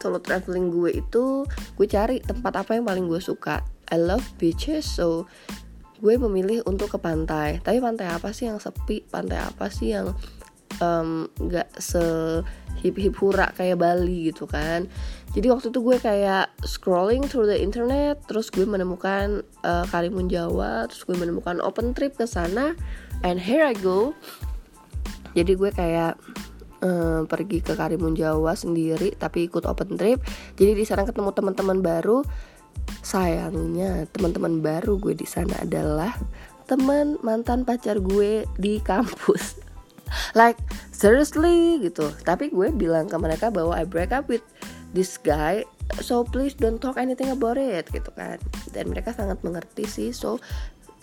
solo 0.04 0.20
traveling 0.20 0.68
gue 0.68 1.00
itu 1.00 1.48
gue 1.48 1.86
cari 1.88 2.20
tempat 2.20 2.60
apa 2.60 2.76
yang 2.76 2.84
paling 2.84 3.08
gue 3.08 3.24
suka. 3.24 3.64
I 3.88 3.96
love 3.96 4.24
beaches 4.36 4.84
so 4.84 5.24
gue 6.04 6.20
memilih 6.20 6.60
untuk 6.68 6.92
ke 6.92 6.98
pantai. 7.00 7.64
Tapi 7.64 7.80
pantai 7.80 8.12
apa 8.12 8.36
sih 8.36 8.52
yang 8.52 8.60
sepi? 8.60 9.00
Pantai 9.08 9.40
apa 9.40 9.72
sih 9.72 9.96
yang 9.96 10.12
um, 10.84 11.24
se 11.80 12.04
hip 12.84 13.00
hip 13.00 13.16
hura 13.16 13.48
kayak 13.56 13.80
Bali 13.80 14.28
gitu 14.28 14.44
kan? 14.44 14.84
Jadi 15.32 15.48
waktu 15.48 15.72
itu 15.72 15.80
gue 15.80 15.96
kayak 15.96 16.52
scrolling 16.68 17.24
through 17.24 17.48
the 17.48 17.56
internet 17.56 18.20
terus 18.28 18.52
gue 18.52 18.68
menemukan 18.68 19.40
uh, 19.64 19.88
Karimun 19.88 20.28
Jawa 20.28 20.84
terus 20.86 21.08
gue 21.08 21.16
menemukan 21.16 21.58
open 21.64 21.96
trip 21.96 22.14
ke 22.20 22.28
sana 22.28 22.76
and 23.24 23.40
here 23.40 23.64
I 23.64 23.72
go. 23.80 24.12
Jadi 25.34 25.56
gue 25.56 25.72
kayak 25.72 26.20
um, 26.84 27.24
pergi 27.24 27.64
ke 27.64 27.72
Karimun 27.74 28.12
Jawa 28.14 28.52
sendiri 28.52 29.16
tapi 29.16 29.48
ikut 29.48 29.64
open 29.64 29.96
trip. 29.96 30.20
Jadi 30.54 30.72
di 30.76 30.84
sana 30.84 31.08
ketemu 31.08 31.32
teman-teman 31.32 31.80
baru. 31.80 32.20
Sayangnya 33.00 34.04
teman-teman 34.12 34.60
baru 34.60 35.00
gue 35.00 35.16
di 35.16 35.24
sana 35.24 35.56
adalah 35.64 36.12
teman 36.68 37.16
mantan 37.24 37.64
pacar 37.64 37.98
gue 38.04 38.44
di 38.60 38.78
kampus. 38.84 39.56
Like 40.38 40.60
seriously 40.92 41.80
gitu. 41.80 42.12
Tapi 42.22 42.52
gue 42.52 42.68
bilang 42.76 43.08
ke 43.08 43.16
mereka 43.16 43.48
bahwa 43.48 43.72
I 43.74 43.88
break 43.88 44.12
up 44.12 44.28
with 44.28 44.44
this 44.92 45.16
guy 45.18 45.66
so 46.00 46.24
please 46.24 46.56
don't 46.56 46.80
talk 46.80 47.00
anything 47.00 47.32
about 47.32 47.56
it 47.56 47.88
gitu 47.88 48.12
kan. 48.12 48.36
Dan 48.70 48.92
mereka 48.92 49.16
sangat 49.16 49.40
mengerti 49.40 49.88
sih 49.88 50.10
so 50.12 50.36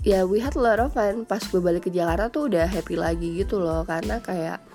ya 0.01 0.21
yeah, 0.21 0.23
we 0.25 0.37
had 0.37 0.53
a 0.53 0.61
lot 0.61 0.77
of 0.77 0.93
fun. 0.93 1.25
Pas 1.25 1.41
gue 1.41 1.61
balik 1.61 1.89
ke 1.89 1.91
Jakarta 1.93 2.29
tuh 2.29 2.45
udah 2.45 2.69
happy 2.69 2.93
lagi 2.93 3.41
gitu 3.41 3.57
loh 3.57 3.81
karena 3.85 4.21
kayak 4.21 4.70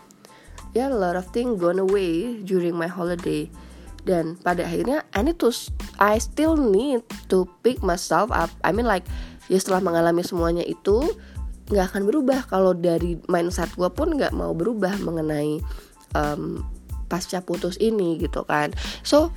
ya 0.76 0.92
a 0.92 0.92
lot 0.92 1.16
of 1.16 1.24
thing 1.32 1.56
gone 1.56 1.80
away 1.80 2.44
during 2.44 2.76
my 2.76 2.88
holiday. 2.88 3.48
Dan 4.04 4.36
pada 4.38 4.68
akhirnya 4.68 5.02
I 5.16 5.24
need 5.24 5.40
to 5.40 5.50
I 5.98 6.20
still 6.20 6.54
need 6.54 7.02
to 7.32 7.48
pick 7.64 7.80
myself 7.80 8.28
up. 8.28 8.52
I 8.60 8.70
mean 8.76 8.84
like 8.84 9.08
ya 9.48 9.56
setelah 9.56 9.80
mengalami 9.80 10.20
semuanya 10.20 10.62
itu 10.62 11.16
nggak 11.72 11.96
akan 11.96 12.02
berubah. 12.06 12.46
Kalau 12.46 12.76
dari 12.76 13.18
mindset 13.26 13.72
gue 13.74 13.88
pun 13.90 14.14
nggak 14.14 14.36
mau 14.36 14.52
berubah 14.54 14.94
mengenai 15.02 15.58
um, 16.14 16.62
pasca 17.10 17.42
putus 17.42 17.80
ini 17.82 18.20
gitu 18.20 18.46
kan. 18.46 18.70
So 19.02 19.34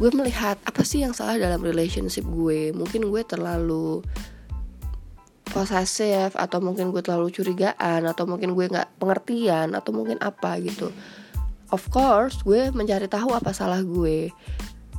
gue 0.00 0.08
melihat 0.12 0.56
apa 0.64 0.80
sih 0.84 1.04
yang 1.04 1.12
salah 1.12 1.36
dalam 1.36 1.60
relationship 1.60 2.24
gue? 2.24 2.72
Mungkin 2.72 3.12
gue 3.12 3.22
terlalu 3.26 4.00
posesif 5.56 6.36
atau 6.36 6.60
mungkin 6.60 6.92
gue 6.92 7.00
terlalu 7.00 7.32
curigaan 7.32 8.04
atau 8.04 8.28
mungkin 8.28 8.52
gue 8.52 8.68
nggak 8.68 9.00
pengertian 9.00 9.72
atau 9.72 9.96
mungkin 9.96 10.20
apa 10.20 10.60
gitu. 10.60 10.92
Of 11.72 11.88
course 11.88 12.44
gue 12.44 12.68
mencari 12.76 13.08
tahu 13.08 13.32
apa 13.32 13.56
salah 13.56 13.80
gue. 13.80 14.28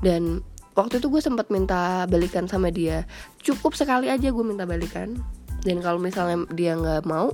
Dan 0.02 0.42
waktu 0.74 0.98
itu 0.98 1.14
gue 1.14 1.22
sempat 1.22 1.54
minta 1.54 2.10
balikan 2.10 2.50
sama 2.50 2.74
dia. 2.74 3.06
Cukup 3.46 3.78
sekali 3.78 4.10
aja 4.10 4.34
gue 4.34 4.42
minta 4.42 4.66
balikan. 4.66 5.22
Dan 5.62 5.78
kalau 5.86 6.02
misalnya 6.02 6.50
dia 6.58 6.74
nggak 6.74 7.06
mau 7.06 7.30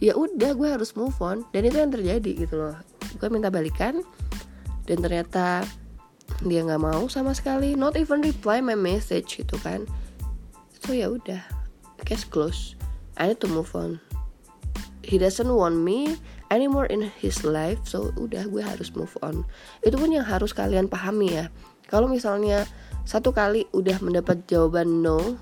ya 0.00 0.16
udah 0.16 0.56
gue 0.56 0.68
harus 0.80 0.96
move 0.96 1.14
on. 1.20 1.44
Dan 1.52 1.68
itu 1.68 1.76
yang 1.76 1.92
terjadi 1.92 2.48
gitu 2.48 2.56
loh. 2.56 2.76
Gue 3.20 3.28
minta 3.28 3.52
balikan 3.52 4.00
dan 4.88 4.96
ternyata 5.04 5.68
dia 6.40 6.64
nggak 6.64 6.80
mau 6.80 7.04
sama 7.12 7.36
sekali. 7.36 7.76
Not 7.76 8.00
even 8.00 8.24
reply 8.24 8.64
my 8.64 8.80
message 8.80 9.44
gitu 9.44 9.60
kan. 9.60 9.84
So 10.80 10.96
ya 10.96 11.12
udah 11.12 11.53
case 12.04 12.22
closed 12.28 12.76
I 13.16 13.30
need 13.30 13.40
to 13.40 13.48
move 13.48 13.70
on. 13.74 14.02
He 15.04 15.20
doesn't 15.20 15.46
want 15.46 15.76
me 15.84 16.16
anymore 16.50 16.86
in 16.86 17.12
his 17.20 17.44
life 17.44 17.78
so 17.84 18.10
udah 18.16 18.48
gue 18.48 18.62
harus 18.64 18.90
move 18.96 19.12
on. 19.22 19.44
Itu 19.84 20.00
pun 20.00 20.10
yang 20.10 20.26
harus 20.26 20.50
kalian 20.50 20.88
pahami 20.88 21.36
ya. 21.36 21.46
Kalau 21.86 22.08
misalnya 22.08 22.64
satu 23.04 23.30
kali 23.30 23.68
udah 23.76 24.00
mendapat 24.00 24.48
jawaban 24.48 25.04
no 25.04 25.36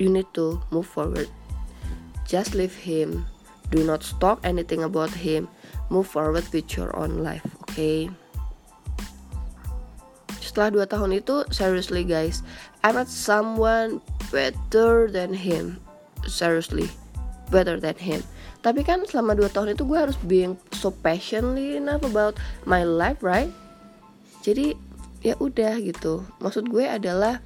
you 0.00 0.08
need 0.08 0.26
to 0.32 0.58
move 0.72 0.88
forward. 0.88 1.28
Just 2.24 2.56
leave 2.56 2.74
him. 2.74 3.28
Do 3.70 3.86
not 3.86 4.02
talk 4.18 4.42
anything 4.42 4.82
about 4.82 5.12
him. 5.12 5.46
Move 5.92 6.08
forward 6.08 6.46
with 6.50 6.66
your 6.74 6.90
own 6.96 7.22
life 7.22 7.46
okay? 7.68 8.10
Setelah 10.42 10.82
2 10.82 10.90
tahun 10.90 11.10
itu 11.22 11.46
seriously 11.54 12.02
guys 12.02 12.42
I 12.82 12.90
met 12.90 13.06
someone 13.06 14.02
better 14.30 15.10
than 15.10 15.34
him. 15.34 15.82
Seriously 16.26 16.90
better 17.50 17.76
than 17.76 17.98
him. 17.98 18.22
Tapi 18.62 18.86
kan 18.86 19.04
selama 19.04 19.36
2 19.36 19.50
tahun 19.52 19.74
itu 19.74 19.82
gue 19.84 19.98
harus 19.98 20.16
being 20.24 20.54
so 20.72 20.94
passionately 21.02 21.76
enough 21.76 22.00
about 22.06 22.38
my 22.64 22.86
life 22.86 23.20
right? 23.20 23.50
Jadi 24.46 24.78
ya 25.20 25.36
udah 25.36 25.76
gitu. 25.82 26.24
Maksud 26.40 26.70
gue 26.70 26.86
adalah 26.86 27.42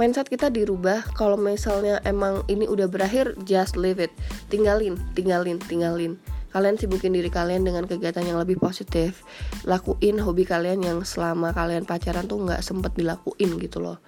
mindset 0.00 0.30
kita 0.30 0.48
dirubah. 0.48 1.04
Kalau 1.18 1.36
misalnya 1.36 2.00
emang 2.06 2.46
ini 2.48 2.64
udah 2.64 2.88
berakhir 2.88 3.36
just 3.44 3.76
leave 3.76 4.00
it. 4.00 4.14
Tinggalin 4.48 4.96
tinggalin 5.12 5.60
tinggalin. 5.60 6.16
Kalian 6.54 6.78
sibukin 6.78 7.10
diri 7.10 7.34
kalian 7.34 7.66
dengan 7.66 7.82
kegiatan 7.82 8.22
yang 8.22 8.38
lebih 8.38 8.62
positif. 8.62 9.26
Lakuin 9.66 10.22
hobi 10.22 10.46
kalian 10.46 10.86
yang 10.86 10.98
selama 11.02 11.50
kalian 11.50 11.82
pacaran 11.82 12.30
tuh 12.30 12.46
nggak 12.46 12.62
sempet 12.62 12.94
dilakuin 12.94 13.58
gitu 13.58 13.82
loh 13.82 13.98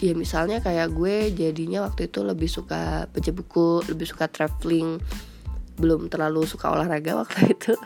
ya 0.00 0.16
misalnya 0.16 0.64
kayak 0.64 0.96
gue 0.96 1.28
jadinya 1.36 1.84
waktu 1.84 2.08
itu 2.08 2.24
lebih 2.24 2.48
suka 2.48 3.04
baca 3.06 3.30
buku 3.30 3.84
lebih 3.92 4.08
suka 4.08 4.26
traveling. 4.32 4.96
Belum 5.76 6.08
terlalu 6.08 6.48
suka 6.48 6.72
olahraga 6.72 7.20
waktu 7.20 7.48
itu. 7.54 7.76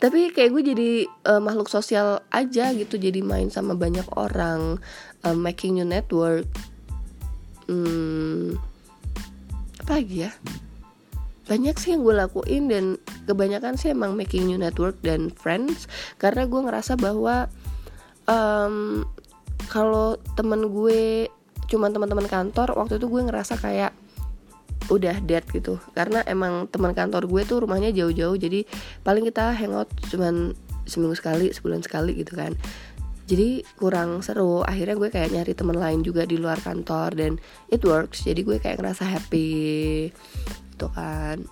Tapi 0.00 0.32
kayak 0.32 0.50
gue 0.56 0.62
jadi 0.72 0.90
uh, 1.28 1.40
makhluk 1.40 1.68
sosial 1.68 2.24
aja 2.32 2.72
gitu 2.72 2.96
jadi 2.96 3.20
main 3.20 3.52
sama 3.52 3.76
banyak 3.76 4.08
orang 4.16 4.80
uh, 5.24 5.36
making 5.36 5.80
new 5.80 5.88
network. 5.88 6.48
Hmm, 7.68 8.56
apa 9.84 10.00
lagi 10.00 10.28
ya? 10.28 10.32
Banyak 11.48 11.76
sih 11.82 11.96
yang 11.96 12.06
gue 12.06 12.14
lakuin 12.14 12.64
dan 12.70 12.84
kebanyakan 13.26 13.76
sih 13.76 13.92
emang 13.92 14.16
making 14.16 14.48
new 14.48 14.60
network 14.60 14.96
dan 15.04 15.28
friends. 15.32 15.88
Karena 16.16 16.48
gue 16.48 16.60
ngerasa 16.62 16.96
bahwa 16.96 17.50
um, 18.30 19.04
kalau 19.70 20.18
temen 20.34 20.66
gue 20.74 21.30
cuma 21.70 21.86
teman-teman 21.86 22.26
kantor 22.26 22.74
waktu 22.74 22.98
itu 22.98 23.06
gue 23.06 23.22
ngerasa 23.30 23.54
kayak 23.62 23.94
udah 24.90 25.22
dead 25.22 25.46
gitu. 25.54 25.78
Karena 25.94 26.26
emang 26.26 26.66
teman 26.66 26.90
kantor 26.90 27.30
gue 27.30 27.46
tuh 27.46 27.62
rumahnya 27.62 27.94
jauh-jauh 27.94 28.34
jadi 28.34 28.66
paling 29.06 29.22
kita 29.30 29.54
hangout 29.54 29.86
cuman 30.10 30.58
seminggu 30.90 31.14
sekali 31.14 31.54
sebulan 31.54 31.86
sekali 31.86 32.18
gitu 32.18 32.34
kan. 32.34 32.58
Jadi 33.30 33.62
kurang 33.78 34.26
seru. 34.26 34.66
Akhirnya 34.66 34.98
gue 34.98 35.06
kayak 35.06 35.30
nyari 35.30 35.54
teman 35.54 35.78
lain 35.78 36.02
juga 36.02 36.26
di 36.26 36.34
luar 36.34 36.58
kantor 36.58 37.14
dan 37.14 37.38
it 37.70 37.86
works. 37.86 38.26
Jadi 38.26 38.42
gue 38.42 38.58
kayak 38.58 38.82
ngerasa 38.82 39.06
happy 39.06 40.10
gitu 40.74 40.90
kan. 40.90 41.46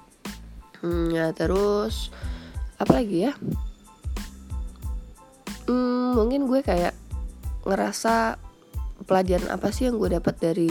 Hmm, 0.82 1.14
ya 1.14 1.30
terus 1.30 2.10
apa 2.82 2.98
lagi 2.98 3.30
ya? 3.30 3.32
Hmm, 5.70 6.18
mungkin 6.18 6.50
gue 6.50 6.66
kayak 6.66 6.98
ngerasa 7.68 8.40
pelajaran 9.04 9.52
apa 9.52 9.68
sih 9.70 9.86
yang 9.86 10.00
gue 10.00 10.16
dapat 10.16 10.34
dari 10.40 10.70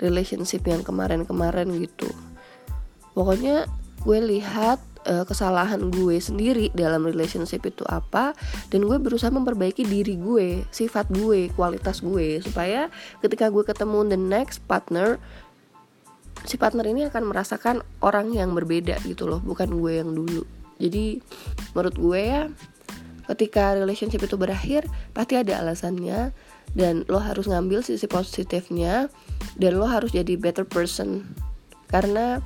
relationship 0.00 0.64
yang 0.66 0.80
kemarin-kemarin 0.80 1.68
gitu. 1.78 2.08
Pokoknya 3.12 3.68
gue 4.00 4.18
lihat 4.18 4.80
uh, 5.04 5.24
kesalahan 5.28 5.92
gue 5.92 6.16
sendiri 6.18 6.72
dalam 6.72 7.04
relationship 7.04 7.68
itu 7.68 7.84
apa 7.86 8.32
dan 8.72 8.88
gue 8.88 8.96
berusaha 8.96 9.28
memperbaiki 9.28 9.84
diri 9.84 10.16
gue 10.16 10.64
sifat 10.72 11.12
gue 11.12 11.52
kualitas 11.52 12.00
gue 12.00 12.40
supaya 12.40 12.88
ketika 13.20 13.52
gue 13.52 13.60
ketemu 13.60 14.08
the 14.08 14.18
next 14.18 14.64
partner 14.64 15.20
si 16.48 16.56
partner 16.56 16.88
ini 16.88 17.04
akan 17.12 17.28
merasakan 17.28 17.84
orang 18.00 18.32
yang 18.32 18.56
berbeda 18.56 18.96
gitu 19.04 19.28
loh 19.28 19.40
bukan 19.44 19.76
gue 19.76 20.00
yang 20.00 20.10
dulu. 20.16 20.42
Jadi 20.80 21.20
menurut 21.76 21.96
gue 22.00 22.20
ya 22.24 22.42
ketika 23.30 23.78
relationship 23.78 24.26
itu 24.26 24.34
berakhir 24.34 24.86
pasti 25.14 25.38
ada 25.38 25.62
alasannya. 25.62 26.34
Dan 26.70 27.02
lo 27.10 27.18
harus 27.18 27.50
ngambil 27.50 27.82
sisi 27.82 28.06
positifnya 28.06 29.10
dan 29.58 29.74
lo 29.74 29.90
harus 29.90 30.14
jadi 30.14 30.38
better 30.38 30.62
person. 30.62 31.26
Karena 31.90 32.38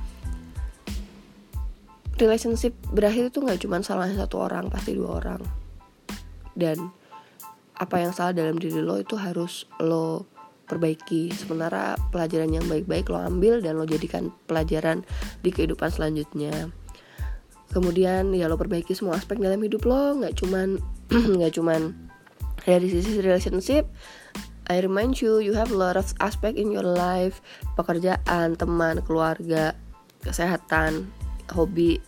relationship 2.17 2.73
berakhir 2.89 3.29
itu 3.29 3.45
nggak 3.45 3.61
cuma 3.61 3.85
salah 3.85 4.09
satu 4.09 4.41
orang 4.41 4.73
pasti 4.73 4.97
dua 4.97 5.21
orang. 5.21 5.41
Dan 6.57 6.89
apa 7.77 8.01
yang 8.01 8.17
salah 8.17 8.33
dalam 8.33 8.57
diri 8.57 8.81
lo 8.81 8.97
itu 8.97 9.13
harus 9.13 9.69
lo 9.77 10.25
perbaiki. 10.65 11.29
Sementara 11.29 11.93
pelajaran 12.09 12.49
yang 12.49 12.65
baik-baik 12.65 13.05
lo 13.13 13.21
ambil 13.21 13.61
dan 13.61 13.77
lo 13.77 13.85
jadikan 13.85 14.33
pelajaran 14.49 15.05
di 15.45 15.53
kehidupan 15.53 15.93
selanjutnya 15.93 16.73
kemudian 17.71 18.33
ya 18.35 18.45
lo 18.49 18.59
perbaiki 18.59 18.93
semua 18.93 19.17
aspek 19.17 19.41
dalam 19.41 19.61
hidup 19.63 19.85
lo 19.87 20.17
nggak 20.19 20.37
cuman 20.37 20.77
nggak 21.39 21.53
cuman 21.55 21.93
dari 22.65 22.89
sisi 22.89 23.21
relationship. 23.21 23.85
I 24.65 24.81
remind 24.81 25.21
you 25.21 25.37
you 25.37 25.53
have 25.53 25.69
a 25.69 25.77
lot 25.77 25.93
of 25.93 26.09
aspect 26.17 26.57
in 26.57 26.73
your 26.73 26.85
life. 26.85 27.37
Pekerjaan 27.77 28.57
teman 28.57 29.05
keluarga 29.05 29.77
kesehatan 30.25 31.05
hobi 31.53 32.01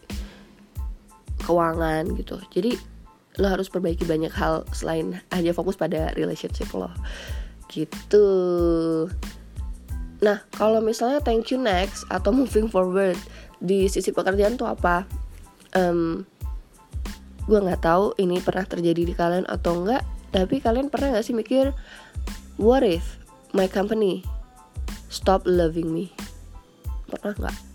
keuangan 1.46 2.18
gitu. 2.18 2.42
Jadi 2.50 2.74
lo 3.38 3.54
harus 3.54 3.70
perbaiki 3.70 4.10
banyak 4.10 4.34
hal 4.34 4.66
selain 4.74 5.22
hanya 5.30 5.54
fokus 5.54 5.78
pada 5.78 6.10
relationship 6.18 6.74
lo. 6.74 6.90
Gitu. 7.70 8.26
Nah 10.26 10.42
kalau 10.58 10.82
misalnya 10.82 11.22
thank 11.22 11.54
you 11.54 11.62
next 11.62 12.02
atau 12.10 12.34
moving 12.34 12.66
forward 12.66 13.18
di 13.62 13.86
sisi 13.86 14.10
pekerjaan 14.10 14.58
tuh 14.58 14.66
apa 14.66 15.06
um, 15.76 16.24
gue 17.48 17.60
nggak 17.60 17.84
tahu 17.84 18.16
ini 18.20 18.44
pernah 18.44 18.68
terjadi 18.68 19.02
di 19.08 19.14
kalian 19.16 19.48
atau 19.48 19.84
enggak 19.84 20.04
tapi 20.36 20.60
kalian 20.60 20.92
pernah 20.92 21.16
nggak 21.16 21.26
sih 21.26 21.36
mikir 21.36 21.72
what 22.60 22.84
if 22.84 23.18
my 23.56 23.66
company 23.66 24.22
stop 25.08 25.44
loving 25.48 25.92
me? 25.92 26.12
Pernah 27.08 27.34
nggak 27.40 27.67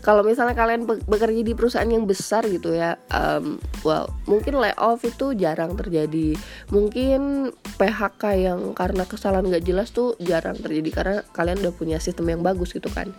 kalau 0.00 0.24
misalnya 0.24 0.56
kalian 0.56 0.88
bekerja 0.88 1.44
di 1.44 1.52
perusahaan 1.52 1.88
yang 1.88 2.08
besar 2.08 2.48
gitu 2.48 2.72
ya 2.72 2.96
um, 3.12 3.60
well 3.84 4.08
mungkin 4.24 4.56
layoff 4.56 5.04
itu 5.04 5.36
jarang 5.36 5.76
terjadi. 5.76 6.36
Mungkin 6.72 7.52
PHK 7.76 8.22
yang 8.40 8.60
karena 8.72 9.04
kesalahan 9.04 9.48
nggak 9.48 9.64
jelas 9.64 9.92
tuh 9.92 10.16
jarang 10.20 10.56
terjadi 10.56 10.90
karena 10.90 11.16
kalian 11.36 11.60
udah 11.60 11.74
punya 11.76 11.98
sistem 12.00 12.32
yang 12.32 12.40
bagus 12.40 12.72
gitu 12.72 12.88
kan. 12.88 13.12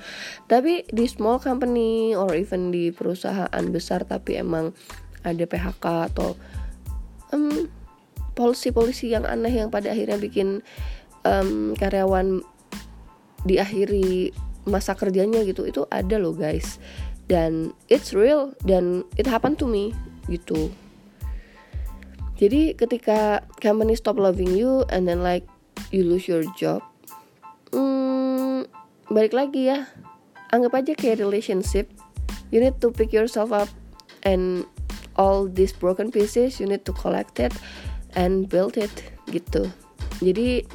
Tapi 0.50 0.90
di 0.90 1.06
small 1.06 1.38
company 1.38 2.18
or 2.18 2.34
even 2.34 2.74
di 2.74 2.90
perusahaan 2.90 3.66
besar 3.70 4.04
tapi 4.06 4.42
emang 4.42 4.74
ada 5.22 5.46
PHK 5.46 5.86
atau 6.14 6.34
um, 7.30 7.70
polisi-polisi 8.34 9.14
yang 9.14 9.30
aneh 9.30 9.54
yang 9.54 9.70
pada 9.70 9.94
akhirnya 9.94 10.18
bikin 10.18 10.66
um, 11.22 11.78
karyawan 11.78 12.42
diakhiri 13.46 14.34
masa 14.68 14.94
kerjanya 14.94 15.42
gitu 15.46 15.66
itu 15.66 15.88
ada 15.90 16.18
loh 16.22 16.36
guys. 16.36 16.78
Dan 17.32 17.72
it's 17.88 18.12
real 18.12 18.52
dan 18.68 19.08
it 19.16 19.26
happen 19.26 19.56
to 19.58 19.66
me 19.66 19.96
gitu. 20.28 20.70
Jadi 22.42 22.74
ketika 22.74 23.46
company 23.62 23.94
stop 23.94 24.18
loving 24.18 24.58
you 24.58 24.82
and 24.90 25.06
then 25.06 25.22
like 25.22 25.46
you 25.94 26.02
lose 26.02 26.26
your 26.26 26.42
job 26.58 26.82
hmm, 27.72 28.68
balik 29.10 29.34
lagi 29.34 29.72
ya. 29.72 29.88
Anggap 30.52 30.84
aja 30.84 30.94
kayak 30.94 31.24
relationship. 31.24 31.88
You 32.52 32.60
need 32.60 32.84
to 32.84 32.92
pick 32.92 33.16
yourself 33.16 33.56
up 33.56 33.72
and 34.28 34.68
all 35.16 35.48
these 35.48 35.72
broken 35.72 36.12
pieces 36.12 36.60
you 36.60 36.68
need 36.68 36.84
to 36.88 36.94
collect 36.96 37.40
it 37.40 37.56
and 38.16 38.52
build 38.52 38.76
it 38.76 38.92
gitu. 39.32 39.72
Jadi 40.20 40.68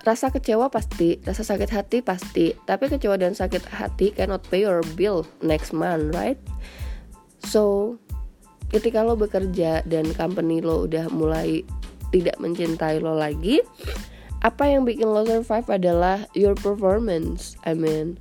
Rasa 0.00 0.32
kecewa 0.32 0.72
pasti, 0.72 1.20
rasa 1.20 1.44
sakit 1.44 1.68
hati 1.68 1.98
pasti, 2.00 2.56
tapi 2.64 2.88
kecewa 2.88 3.20
dan 3.20 3.36
sakit 3.36 3.68
hati 3.68 4.16
cannot 4.16 4.40
pay 4.48 4.64
your 4.64 4.80
bill 4.96 5.28
next 5.44 5.76
month, 5.76 6.16
right? 6.16 6.40
So, 7.44 7.96
ketika 8.72 9.04
lo 9.04 9.12
bekerja 9.18 9.84
dan 9.84 10.08
company 10.16 10.64
lo 10.64 10.88
udah 10.88 11.12
mulai 11.12 11.68
tidak 12.16 12.40
mencintai 12.40 13.04
lo 13.04 13.12
lagi, 13.12 13.60
apa 14.40 14.72
yang 14.72 14.88
bikin 14.88 15.04
lo 15.04 15.20
survive 15.28 15.68
adalah 15.68 16.24
your 16.32 16.56
performance. 16.56 17.60
I 17.68 17.76
mean, 17.76 18.16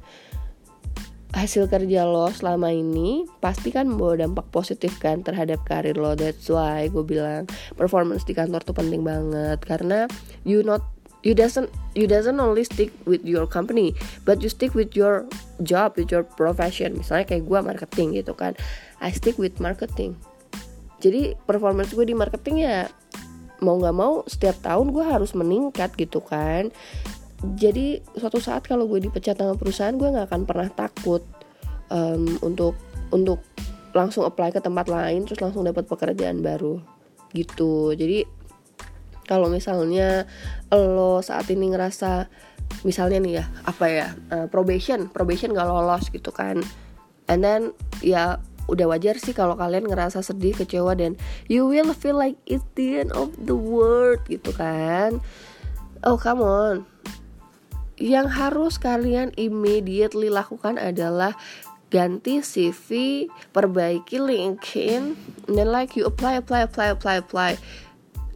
hasil 1.32 1.72
kerja 1.72 2.04
lo 2.04 2.28
selama 2.34 2.76
ini 2.76 3.24
pasti 3.40 3.72
kan 3.72 3.88
membawa 3.88 4.20
dampak 4.20 4.52
positif 4.52 5.00
kan 5.00 5.24
terhadap 5.24 5.64
karir 5.64 5.96
lo. 5.96 6.18
That's 6.18 6.52
why 6.52 6.92
gue 6.92 7.08
bilang 7.08 7.48
performance 7.80 8.28
di 8.28 8.36
kantor 8.36 8.68
tuh 8.68 8.76
penting 8.76 9.08
banget 9.08 9.64
karena 9.64 10.12
you 10.44 10.60
not 10.66 10.84
you 11.24 11.36
doesn't 11.36 11.68
you 11.96 12.08
doesn't 12.08 12.40
only 12.40 12.64
stick 12.64 12.92
with 13.04 13.24
your 13.28 13.44
company 13.44 13.92
but 14.24 14.40
you 14.40 14.48
stick 14.48 14.72
with 14.72 14.96
your 14.96 15.28
job 15.64 15.96
with 16.00 16.12
your 16.12 16.24
profession. 16.24 16.96
Misalnya 16.96 17.28
kayak 17.28 17.44
gue 17.48 17.60
marketing 17.60 18.08
gitu 18.16 18.34
kan. 18.36 18.56
I 19.04 19.12
stick 19.12 19.36
with 19.36 19.60
marketing. 19.60 20.16
Jadi 21.00 21.36
performance 21.48 21.96
gue 21.96 22.04
di 22.08 22.16
marketing 22.16 22.64
ya 22.64 22.88
mau 23.60 23.76
nggak 23.76 23.96
mau 23.96 24.24
setiap 24.24 24.56
tahun 24.64 24.96
gue 24.96 25.04
harus 25.04 25.36
meningkat 25.36 25.96
gitu 26.00 26.24
kan. 26.24 26.72
Jadi 27.56 28.04
suatu 28.20 28.44
saat 28.44 28.68
kalau 28.68 28.88
gue 28.88 29.00
dipecat 29.00 29.40
sama 29.40 29.56
perusahaan 29.56 29.96
gue 29.96 30.08
nggak 30.12 30.28
akan 30.28 30.44
pernah 30.44 30.68
takut 30.72 31.24
um, 31.92 32.36
untuk 32.44 32.76
untuk 33.16 33.40
langsung 33.96 34.28
apply 34.28 34.54
ke 34.54 34.62
tempat 34.62 34.86
lain 34.92 35.26
terus 35.26 35.42
langsung 35.42 35.64
dapat 35.64 35.88
pekerjaan 35.88 36.44
baru 36.44 36.80
gitu. 37.32 37.96
Jadi 37.96 38.39
kalau 39.30 39.46
misalnya 39.46 40.26
lo 40.74 41.22
saat 41.22 41.46
ini 41.54 41.70
ngerasa 41.70 42.26
misalnya 42.82 43.22
nih 43.22 43.34
ya 43.38 43.46
apa 43.70 43.86
ya 43.86 44.08
uh, 44.34 44.46
probation 44.50 45.06
probation 45.06 45.54
gak 45.54 45.70
lolos 45.70 46.10
gitu 46.10 46.34
kan. 46.34 46.66
And 47.30 47.46
then 47.46 47.78
ya 48.02 48.42
udah 48.66 48.90
wajar 48.90 49.22
sih 49.22 49.38
kalau 49.38 49.54
kalian 49.54 49.86
ngerasa 49.86 50.26
sedih 50.26 50.58
kecewa 50.58 50.98
dan 50.98 51.14
you 51.46 51.70
will 51.70 51.94
feel 51.94 52.18
like 52.18 52.38
it's 52.50 52.66
the 52.74 53.06
end 53.06 53.14
of 53.14 53.30
the 53.38 53.54
world 53.54 54.22
gitu 54.26 54.50
kan. 54.58 55.22
Oh 56.02 56.18
come 56.18 56.42
on. 56.42 56.90
Yang 58.02 58.28
harus 58.34 58.74
kalian 58.82 59.36
immediately 59.38 60.32
lakukan 60.32 60.80
adalah 60.82 61.36
ganti 61.90 62.40
CV, 62.46 63.26
perbaiki 63.52 64.22
LinkedIn, 64.22 65.18
and 65.50 65.54
then 65.58 65.68
like 65.74 65.98
you 65.98 66.06
apply, 66.06 66.38
apply, 66.38 66.64
apply, 66.64 66.94
apply, 66.94 67.16
apply. 67.20 67.52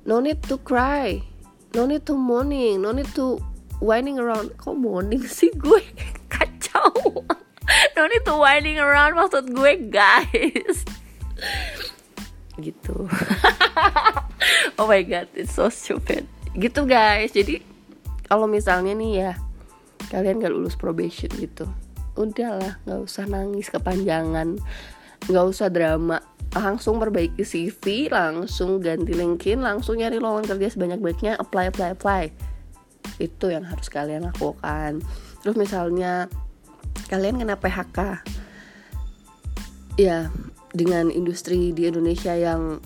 No 0.04 0.20
need 0.20 0.44
to 0.52 0.60
cry, 0.60 1.24
no 1.72 1.88
need 1.88 2.04
to 2.12 2.16
mourning, 2.20 2.84
no 2.84 2.92
need 2.92 3.08
to 3.16 3.40
whining 3.80 4.20
around. 4.20 4.52
Kok 4.60 4.76
mourning 4.76 5.24
sih 5.24 5.52
gue 5.56 5.80
kacau? 6.34 7.24
no 7.96 8.02
need 8.12 8.24
to 8.28 8.36
whining 8.36 8.78
around 8.80 9.16
maksud 9.16 9.56
gue 9.56 9.74
guys. 9.88 10.84
gitu. 12.60 13.08
oh 14.80 14.86
my 14.86 15.02
god, 15.08 15.32
it's 15.34 15.56
so 15.56 15.72
stupid. 15.72 16.28
Gitu 16.54 16.84
guys. 16.84 17.32
Jadi 17.32 17.64
kalau 18.28 18.46
misalnya 18.46 18.92
nih 18.92 19.12
ya 19.14 19.32
kalian 20.12 20.44
gak 20.44 20.52
lulus 20.52 20.76
probation 20.76 21.32
gitu 21.40 21.66
udahlah 22.14 22.78
nggak 22.86 23.02
usah 23.02 23.26
nangis 23.26 23.74
kepanjangan 23.74 24.62
nggak 25.26 25.46
usah 25.50 25.74
drama 25.74 26.22
langsung 26.54 27.02
perbaiki 27.02 27.42
CV 27.42 28.14
langsung 28.14 28.78
ganti 28.78 29.18
LinkedIn 29.18 29.66
langsung 29.66 29.98
nyari 29.98 30.22
lowongan 30.22 30.46
kerja 30.54 30.78
sebanyak-banyaknya 30.78 31.42
apply 31.42 31.74
apply 31.74 31.90
apply. 31.98 32.24
Itu 33.18 33.50
yang 33.50 33.66
harus 33.66 33.90
kalian 33.90 34.30
lakukan. 34.30 35.02
Terus 35.42 35.56
misalnya 35.58 36.30
kalian 37.10 37.42
kena 37.42 37.58
PHK 37.58 38.22
ya 39.98 40.30
dengan 40.74 41.10
industri 41.14 41.74
di 41.74 41.90
Indonesia 41.90 42.34
yang 42.34 42.82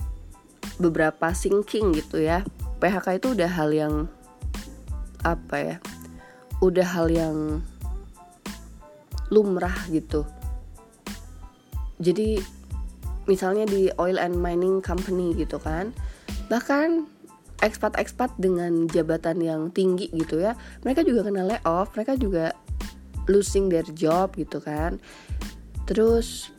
beberapa 0.76 1.32
sinking 1.32 1.96
gitu 1.96 2.20
ya 2.20 2.44
PHK 2.78 3.18
itu 3.18 3.34
udah 3.34 3.50
hal 3.50 3.70
yang 3.72 3.94
apa 5.26 5.56
ya 5.56 5.76
udah 6.62 6.86
hal 6.86 7.06
yang 7.10 7.36
lumrah 9.28 9.76
gitu. 9.92 10.24
Jadi 11.98 12.40
misalnya 13.28 13.68
di 13.68 13.92
oil 14.00 14.16
and 14.16 14.34
mining 14.34 14.80
company 14.80 15.36
gitu 15.36 15.60
kan. 15.60 15.92
Bahkan 16.48 17.06
ekspat-ekspat 17.62 18.38
dengan 18.38 18.86
jabatan 18.90 19.42
yang 19.42 19.74
tinggi 19.74 20.06
gitu 20.14 20.38
ya 20.38 20.54
mereka 20.86 21.02
juga 21.02 21.26
kena 21.26 21.42
layoff 21.42 21.90
mereka 21.98 22.14
juga 22.14 22.54
losing 23.28 23.68
their 23.68 23.86
job 23.92 24.32
gitu 24.34 24.58
kan. 24.62 25.02
Terus 25.84 26.50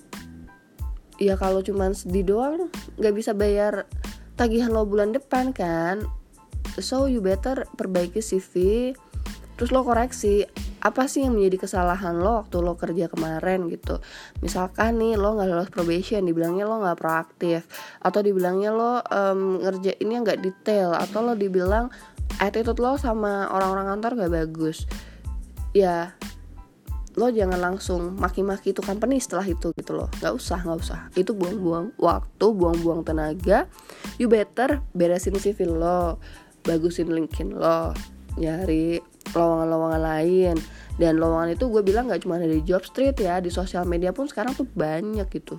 ya 1.18 1.36
kalau 1.36 1.60
cuma 1.66 1.92
sedih 1.92 2.24
doang 2.24 2.72
nggak 3.02 3.16
bisa 3.16 3.32
bayar 3.34 3.90
tagihan 4.38 4.72
lo 4.72 4.86
bulan 4.86 5.12
depan 5.12 5.52
kan. 5.52 6.06
So 6.80 7.10
you 7.10 7.20
better 7.20 7.66
perbaiki 7.76 8.22
CV 8.24 8.94
terus 9.60 9.76
lo 9.76 9.84
koreksi 9.84 10.48
apa 10.80 11.12
sih 11.12 11.28
yang 11.28 11.36
menjadi 11.36 11.68
kesalahan 11.68 12.16
lo 12.16 12.40
waktu 12.40 12.64
lo 12.64 12.80
kerja 12.80 13.12
kemarin 13.12 13.68
gitu? 13.68 14.00
Misalkan 14.40 14.96
nih 14.96 15.20
lo 15.20 15.36
nggak 15.36 15.52
lolos 15.52 15.68
probation 15.68 16.24
dibilangnya 16.24 16.64
lo 16.64 16.80
nggak 16.80 16.96
proaktif 16.96 17.68
atau 18.00 18.24
dibilangnya 18.24 18.72
lo 18.72 19.04
um, 19.04 19.60
ngerjainnya 19.60 20.24
nggak 20.24 20.40
detail 20.40 20.96
atau 20.96 21.20
lo 21.28 21.36
dibilang 21.36 21.92
attitude 22.40 22.80
lo 22.80 22.96
sama 22.96 23.52
orang-orang 23.52 23.92
kantor 23.92 24.24
gak 24.24 24.32
bagus. 24.32 24.88
Ya 25.76 26.16
lo 27.20 27.28
jangan 27.28 27.60
langsung 27.60 28.16
maki-maki 28.16 28.72
itu 28.72 28.80
company 28.80 29.20
setelah 29.20 29.44
itu 29.44 29.76
gitu 29.76 29.92
loh. 29.92 30.08
Nggak 30.24 30.34
usah 30.40 30.64
nggak 30.64 30.80
usah. 30.80 31.00
Itu 31.20 31.36
buang-buang 31.36 32.00
waktu 32.00 32.46
buang-buang 32.56 33.04
tenaga. 33.04 33.68
You 34.16 34.32
better 34.32 34.80
beresin 34.96 35.36
CV 35.36 35.68
lo 35.68 36.24
bagusin 36.64 37.12
LinkedIn 37.12 37.60
lo 37.60 37.92
nyari 38.40 39.04
lowongan-lowongan 39.34 40.02
lain. 40.02 40.56
Dan 41.00 41.16
lowongan 41.16 41.56
itu 41.56 41.72
gue 41.72 41.80
bilang 41.80 42.12
nggak 42.12 42.28
cuma 42.28 42.36
ada 42.36 42.50
di 42.50 42.60
job 42.62 42.84
street 42.84 43.16
ya 43.24 43.40
di 43.40 43.48
sosial 43.48 43.88
media 43.88 44.12
pun 44.12 44.28
sekarang 44.28 44.52
tuh 44.56 44.68
banyak 44.68 45.26
gitu. 45.32 45.56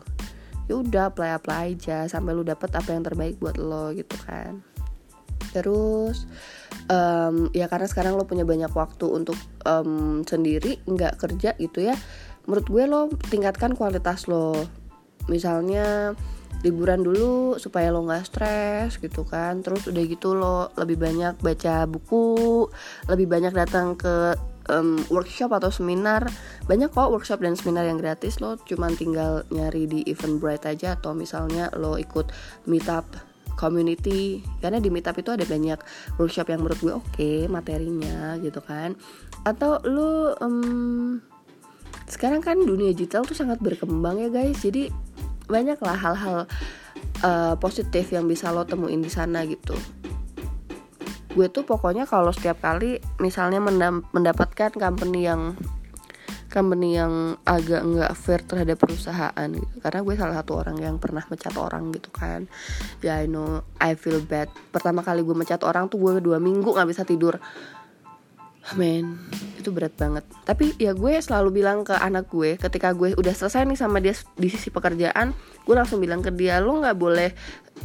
Ya 0.68 0.78
udah 0.78 1.10
apply 1.10 1.40
apply 1.40 1.74
aja 1.74 2.06
sampai 2.06 2.36
lu 2.36 2.44
dapet 2.44 2.70
apa 2.76 2.92
yang 2.92 3.02
terbaik 3.02 3.40
buat 3.40 3.56
lo 3.56 3.90
gitu 3.96 4.14
kan. 4.28 4.60
Terus 5.50 6.28
um, 6.92 7.48
ya 7.56 7.66
karena 7.66 7.88
sekarang 7.88 8.14
lo 8.20 8.28
punya 8.28 8.44
banyak 8.44 8.70
waktu 8.70 9.08
untuk 9.08 9.34
um, 9.64 10.22
sendiri 10.22 10.78
nggak 10.84 11.18
kerja 11.18 11.56
gitu 11.58 11.90
ya 11.90 11.96
menurut 12.46 12.66
gue 12.66 12.84
lo 12.86 13.00
tingkatkan 13.32 13.74
kualitas 13.74 14.28
lo. 14.28 14.54
Misalnya 15.28 16.16
liburan 16.60 17.00
dulu 17.00 17.56
supaya 17.56 17.88
lo 17.88 18.04
nggak 18.04 18.24
stres 18.26 19.00
gitu 19.00 19.24
kan. 19.24 19.64
Terus 19.64 19.88
udah 19.88 20.04
gitu 20.04 20.36
lo 20.36 20.72
lebih 20.76 21.00
banyak 21.00 21.40
baca 21.40 21.88
buku 21.88 22.68
lebih 23.08 23.26
banyak 23.26 23.52
datang 23.56 23.96
ke 23.96 24.36
um, 24.68 25.00
workshop 25.08 25.50
atau 25.56 25.72
seminar. 25.72 26.28
Banyak 26.68 26.92
kok 26.92 27.10
workshop 27.10 27.40
dan 27.40 27.56
seminar 27.56 27.88
yang 27.88 27.96
gratis 27.96 28.38
lo 28.38 28.60
cuman 28.62 28.94
tinggal 28.94 29.44
nyari 29.48 29.88
di 29.88 30.00
Eventbrite 30.04 30.70
aja 30.70 30.96
atau 30.96 31.16
misalnya 31.16 31.72
lo 31.76 31.96
ikut 31.96 32.30
meetup 32.68 33.04
community. 33.56 34.40
Karena 34.60 34.80
di 34.80 34.88
meetup 34.88 35.16
itu 35.20 35.32
ada 35.32 35.44
banyak 35.44 35.80
workshop 36.16 36.48
yang 36.48 36.64
menurut 36.64 36.80
gue 36.80 36.94
oke 36.94 37.08
okay, 37.12 37.38
materinya 37.48 38.36
gitu 38.40 38.60
kan. 38.64 38.96
Atau 39.44 39.80
lo 39.84 40.36
um, 40.40 41.20
sekarang 42.10 42.42
kan 42.42 42.58
dunia 42.58 42.90
digital 42.90 43.22
tuh 43.22 43.38
sangat 43.38 43.62
berkembang 43.62 44.18
ya 44.18 44.28
guys. 44.32 44.58
Jadi 44.64 44.90
banyak 45.50 45.78
lah 45.82 45.98
hal-hal 45.98 46.38
uh, 47.26 47.54
positif 47.58 48.14
yang 48.14 48.30
bisa 48.30 48.54
lo 48.54 48.62
temuin 48.62 49.02
di 49.02 49.10
sana 49.10 49.42
gitu. 49.44 49.74
Gue 51.34 51.46
tuh 51.50 51.66
pokoknya 51.66 52.06
kalau 52.06 52.30
setiap 52.30 52.62
kali 52.62 53.02
misalnya 53.18 53.58
mendapatkan 54.14 54.70
company 54.74 55.26
yang 55.26 55.54
company 56.50 56.98
yang 56.98 57.38
agak 57.46 57.86
nggak 57.86 58.12
fair 58.18 58.42
terhadap 58.42 58.74
perusahaan 58.82 59.48
gitu. 59.54 59.74
Karena 59.78 60.02
gue 60.02 60.14
salah 60.18 60.36
satu 60.42 60.58
orang 60.58 60.82
yang 60.82 60.98
pernah 60.98 61.22
mecat 61.30 61.54
orang 61.54 61.94
gitu 61.94 62.10
kan. 62.10 62.50
Ya 62.98 63.22
I 63.22 63.30
know 63.30 63.62
I 63.78 63.94
feel 63.94 64.18
bad. 64.18 64.50
Pertama 64.74 65.06
kali 65.06 65.22
gue 65.22 65.36
mecat 65.38 65.62
orang 65.62 65.86
tuh 65.86 66.02
gue 66.02 66.18
dua 66.18 66.42
minggu 66.42 66.66
nggak 66.66 66.90
bisa 66.90 67.06
tidur 67.06 67.38
men 68.76 69.18
itu 69.60 69.68
berat 69.72 69.92
banget. 69.96 70.24
Tapi 70.44 70.76
ya 70.80 70.96
gue 70.96 71.12
selalu 71.20 71.60
bilang 71.60 71.84
ke 71.84 71.92
anak 71.92 72.32
gue 72.32 72.56
ketika 72.56 72.96
gue 72.96 73.12
udah 73.16 73.34
selesai 73.34 73.68
nih 73.68 73.78
sama 73.78 74.00
dia 74.00 74.16
di 74.36 74.48
sisi 74.48 74.72
pekerjaan 74.72 75.36
gue 75.64 75.74
langsung 75.76 76.00
bilang 76.00 76.24
ke 76.24 76.32
dia 76.32 76.58
lu 76.64 76.80
nggak 76.80 76.96
boleh 76.96 77.30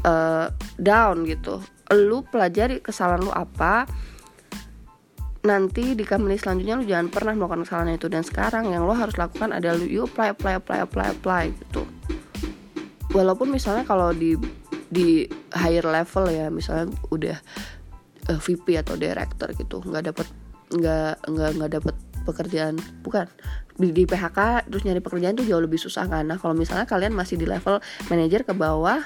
uh, 0.07 0.47
down 0.79 1.27
gitu. 1.27 1.59
Lu 1.91 2.23
pelajari 2.27 2.79
kesalahan 2.79 3.23
lu 3.23 3.31
apa 3.31 3.87
nanti 5.45 5.93
di 5.93 6.01
company 6.01 6.41
selanjutnya 6.41 6.75
lu 6.81 6.85
jangan 6.89 7.07
pernah 7.11 7.33
melakukan 7.35 7.67
kesalahan 7.67 7.95
itu. 7.95 8.07
Dan 8.07 8.23
sekarang 8.23 8.71
yang 8.71 8.87
lo 8.87 8.95
harus 8.95 9.15
lakukan 9.19 9.51
adalah 9.51 9.75
lu 9.75 9.87
apply 10.07 10.35
apply 10.35 10.53
apply 10.63 10.79
apply 10.83 11.07
apply 11.11 11.43
gitu. 11.51 11.83
Walaupun 13.11 13.51
misalnya 13.51 13.87
kalau 13.87 14.11
di 14.11 14.35
di 14.91 15.27
higher 15.51 15.83
level 15.83 16.29
ya 16.31 16.47
misalnya 16.47 16.93
udah 17.11 17.37
uh, 18.29 18.33
eh, 18.35 18.39
VP 18.39 18.79
atau 18.79 18.95
director 18.95 19.49
gitu 19.55 19.81
nggak 19.83 20.13
dapet 20.13 20.27
nggak 20.73 21.29
nggak 21.29 21.49
nggak 21.59 21.71
dapet 21.81 21.95
pekerjaan. 22.25 22.75
Bukan 23.05 23.29
di, 23.75 23.91
di 23.91 24.03
PHK 24.07 24.69
terus 24.71 24.83
nyari 24.87 25.03
pekerjaan 25.03 25.35
tuh 25.35 25.43
jauh 25.43 25.59
lebih 25.59 25.75
susah 25.75 26.07
nah 26.07 26.39
kalau 26.39 26.55
misalnya 26.55 26.87
kalian 26.87 27.11
masih 27.11 27.35
di 27.35 27.43
level 27.43 27.83
manajer 28.07 28.47
ke 28.47 28.55
bawah 28.55 29.03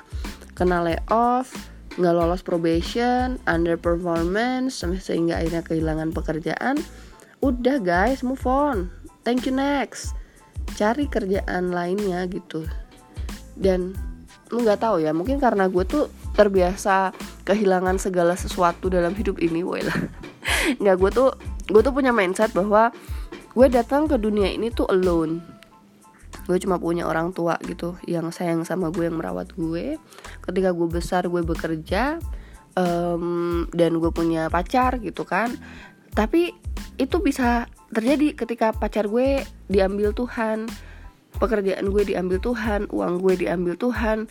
kena 0.54 0.86
layoff 0.86 1.50
nggak 1.98 2.14
lolos 2.14 2.46
probation 2.46 3.42
underperformance 3.50 4.86
sehingga 5.02 5.42
akhirnya 5.42 5.66
kehilangan 5.66 6.14
pekerjaan 6.14 6.78
udah 7.40 7.80
guys 7.80 8.24
move 8.24 8.44
on. 8.48 8.92
Thank 9.24 9.48
you 9.48 9.56
next. 9.56 10.16
Cari 10.76 11.08
kerjaan 11.08 11.72
lainnya 11.76 12.24
gitu. 12.32 12.68
Dan 13.56 13.96
lu 14.52 14.64
nggak 14.64 14.80
tahu 14.80 15.04
ya 15.04 15.12
mungkin 15.12 15.44
karena 15.44 15.68
gue 15.68 15.84
tuh 15.84 16.08
terbiasa 16.36 17.12
kehilangan 17.44 18.00
segala 18.00 18.34
sesuatu 18.40 18.88
dalam 18.88 19.12
hidup 19.16 19.40
ini 19.44 19.64
woi 19.66 19.84
lah. 19.84 20.00
Nggak 20.82 20.96
gue 21.02 21.12
tuh 21.12 21.30
gue 21.70 21.82
tuh 21.86 21.94
punya 21.94 22.10
mindset 22.10 22.52
bahwa 22.52 22.90
gue 23.54 23.68
datang 23.70 24.10
ke 24.10 24.18
dunia 24.18 24.50
ini 24.50 24.74
tuh 24.74 24.90
alone. 24.90 25.42
Gue 26.50 26.58
cuma 26.58 26.82
punya 26.82 27.06
orang 27.06 27.30
tua 27.30 27.62
gitu 27.62 27.94
yang 28.10 28.34
sayang 28.34 28.66
sama 28.66 28.90
gue 28.90 29.06
yang 29.06 29.22
merawat 29.22 29.54
gue 29.54 30.02
ketika 30.42 30.74
gue 30.74 30.88
besar 30.90 31.30
gue 31.30 31.46
bekerja 31.46 32.18
um, 32.74 33.70
dan 33.70 34.02
gue 34.02 34.10
punya 34.10 34.50
pacar 34.50 34.98
gitu 34.98 35.26
kan. 35.30 35.54
Tapi 36.18 36.58
itu 36.98 37.22
bisa 37.22 37.70
terjadi 37.94 38.34
ketika 38.34 38.74
pacar 38.74 39.06
gue 39.06 39.46
diambil 39.70 40.12
Tuhan 40.12 40.66
pekerjaan 41.38 41.86
gue 41.94 42.04
diambil 42.10 42.42
Tuhan 42.42 42.90
uang 42.90 43.22
gue 43.22 43.46
diambil 43.46 43.78
Tuhan 43.78 44.26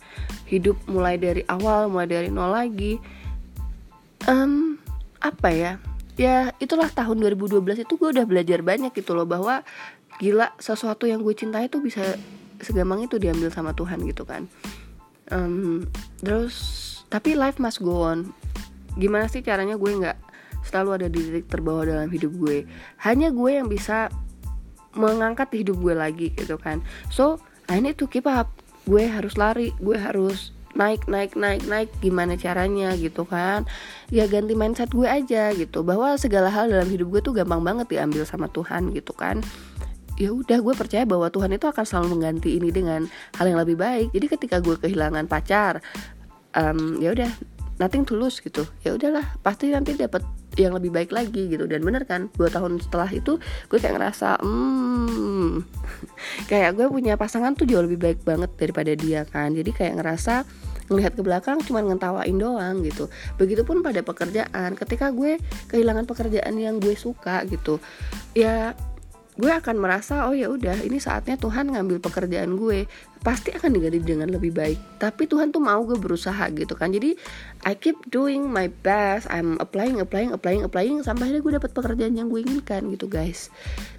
hidup 0.51 0.75
mulai 0.91 1.15
dari 1.15 1.47
awal 1.47 1.87
mulai 1.87 2.07
dari 2.11 2.27
nol 2.27 2.51
lagi. 2.51 2.99
Um, 4.27 4.75
apa 5.23 5.47
ya 5.47 5.73
ya 6.19 6.51
itulah 6.59 6.91
tahun 6.91 7.23
2012 7.23 7.87
itu 7.87 7.93
gue 7.95 8.09
udah 8.11 8.27
belajar 8.27 8.59
banyak 8.59 8.91
gitu 8.91 9.15
loh 9.15 9.23
bahwa 9.23 9.63
gila 10.19 10.51
sesuatu 10.59 11.07
yang 11.07 11.23
gue 11.23 11.31
cintai 11.31 11.71
tuh 11.71 11.79
bisa 11.79 12.03
segampang 12.59 13.07
itu 13.07 13.15
diambil 13.15 13.47
sama 13.47 13.71
Tuhan 13.71 14.03
gitu 14.03 14.27
kan. 14.27 14.51
Um, 15.31 15.87
terus 16.19 16.59
tapi 17.07 17.39
life 17.39 17.55
must 17.55 17.79
go 17.79 18.03
on. 18.03 18.35
Gimana 18.99 19.31
sih 19.31 19.39
caranya 19.39 19.79
gue 19.79 19.91
nggak 19.95 20.19
selalu 20.67 20.89
ada 20.99 21.07
di 21.07 21.19
titik 21.23 21.47
terbawah 21.47 21.87
dalam 21.87 22.11
hidup 22.11 22.35
gue? 22.35 22.67
Hanya 22.99 23.31
gue 23.31 23.55
yang 23.55 23.71
bisa 23.71 24.11
mengangkat 24.99 25.47
hidup 25.55 25.79
gue 25.79 25.95
lagi 25.95 26.35
gitu 26.35 26.59
kan. 26.59 26.83
So 27.07 27.39
I 27.71 27.79
need 27.79 27.95
to 27.95 28.11
keep 28.11 28.27
up. 28.27 28.51
Gue 28.83 29.07
harus 29.07 29.39
lari 29.39 29.71
gue 29.79 29.95
harus 29.95 30.51
naik 30.79 31.11
naik 31.11 31.35
naik 31.35 31.67
naik 31.67 31.89
gimana 31.99 32.39
caranya 32.39 32.95
gitu 32.95 33.27
kan? 33.27 33.67
Ya 34.07 34.25
ganti 34.31 34.55
mindset 34.55 34.95
gue 34.95 35.05
aja 35.05 35.51
gitu 35.51 35.83
bahwa 35.83 36.15
segala 36.15 36.47
hal 36.47 36.71
dalam 36.71 36.87
hidup 36.87 37.11
gue 37.11 37.21
tuh 37.21 37.33
gampang 37.35 37.59
banget 37.59 37.91
diambil 37.91 38.23
sama 38.23 38.47
Tuhan 38.47 38.95
gitu 38.95 39.11
kan. 39.11 39.43
Ya 40.15 40.31
udah 40.31 40.63
gue 40.63 40.73
percaya 40.75 41.03
bahwa 41.03 41.27
Tuhan 41.27 41.51
itu 41.51 41.67
akan 41.67 41.83
selalu 41.83 42.07
mengganti 42.15 42.55
ini 42.55 42.71
dengan 42.71 43.11
hal 43.35 43.51
yang 43.51 43.59
lebih 43.59 43.75
baik. 43.75 44.15
Jadi 44.15 44.25
ketika 44.31 44.63
gue 44.63 44.79
kehilangan 44.79 45.27
pacar 45.27 45.83
um, 46.55 46.95
ya 47.03 47.11
udah 47.11 47.31
nothing 47.79 48.03
tulus 48.03 48.43
gitu. 48.43 48.67
Ya 48.83 48.93
udahlah 48.93 49.23
pasti 49.39 49.71
nanti 49.71 49.95
dapat 49.95 50.21
yang 50.59 50.75
lebih 50.75 50.91
baik 50.91 51.11
lagi 51.15 51.47
gitu. 51.47 51.65
Dan 51.65 51.81
bener 51.87 52.03
kan 52.03 52.27
dua 52.35 52.51
tahun 52.51 52.83
setelah 52.83 53.07
itu 53.09 53.39
gue 53.71 53.79
kayak 53.79 53.95
ngerasa 53.95 54.43
hmm 54.43 55.63
kayak 56.51 56.75
gue 56.75 56.87
punya 56.91 57.15
pasangan 57.15 57.55
tuh 57.55 57.65
jauh 57.65 57.83
lebih 57.83 57.97
baik 57.97 58.19
banget 58.27 58.51
daripada 58.59 58.91
dia 58.93 59.23
kan. 59.23 59.55
Jadi 59.55 59.71
kayak 59.71 60.03
ngerasa 60.03 60.43
ngelihat 60.89 61.13
ke 61.15 61.21
belakang 61.21 61.61
cuma 61.63 61.85
ngentawain 61.85 62.35
doang 62.35 62.81
gitu. 62.83 63.07
Begitupun 63.37 63.85
pada 63.85 64.01
pekerjaan. 64.01 64.73
Ketika 64.75 65.13
gue 65.13 65.37
kehilangan 65.69 66.09
pekerjaan 66.09 66.57
yang 66.57 66.81
gue 66.81 66.97
suka 66.97 67.45
gitu 67.47 67.77
ya 68.33 68.73
gue 69.39 69.47
akan 69.47 69.79
merasa 69.79 70.27
oh 70.27 70.35
ya 70.35 70.51
udah 70.51 70.83
ini 70.83 70.99
saatnya 70.99 71.39
Tuhan 71.39 71.71
ngambil 71.71 72.03
pekerjaan 72.03 72.59
gue. 72.59 72.83
Pasti 73.23 73.55
akan 73.55 73.71
diganti 73.71 74.03
dengan 74.03 74.27
lebih 74.27 74.51
baik. 74.51 74.99
Tapi 74.99 75.31
Tuhan 75.31 75.55
tuh 75.55 75.63
mau 75.63 75.79
gue 75.87 75.95
berusaha 75.95 76.51
gitu 76.51 76.75
kan. 76.75 76.91
Jadi 76.91 77.15
I 77.63 77.73
keep 77.79 77.95
doing 78.11 78.51
my 78.51 78.67
best. 78.83 79.31
I'm 79.31 79.55
applying 79.63 80.03
applying 80.03 80.35
applying 80.35 80.67
applying 80.67 80.99
sampai 81.07 81.31
akhirnya 81.31 81.43
gue 81.43 81.53
dapat 81.55 81.71
pekerjaan 81.71 82.19
yang 82.19 82.27
gue 82.27 82.43
inginkan 82.43 82.91
gitu 82.91 83.07
guys. 83.07 83.47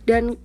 Dan 0.04 0.36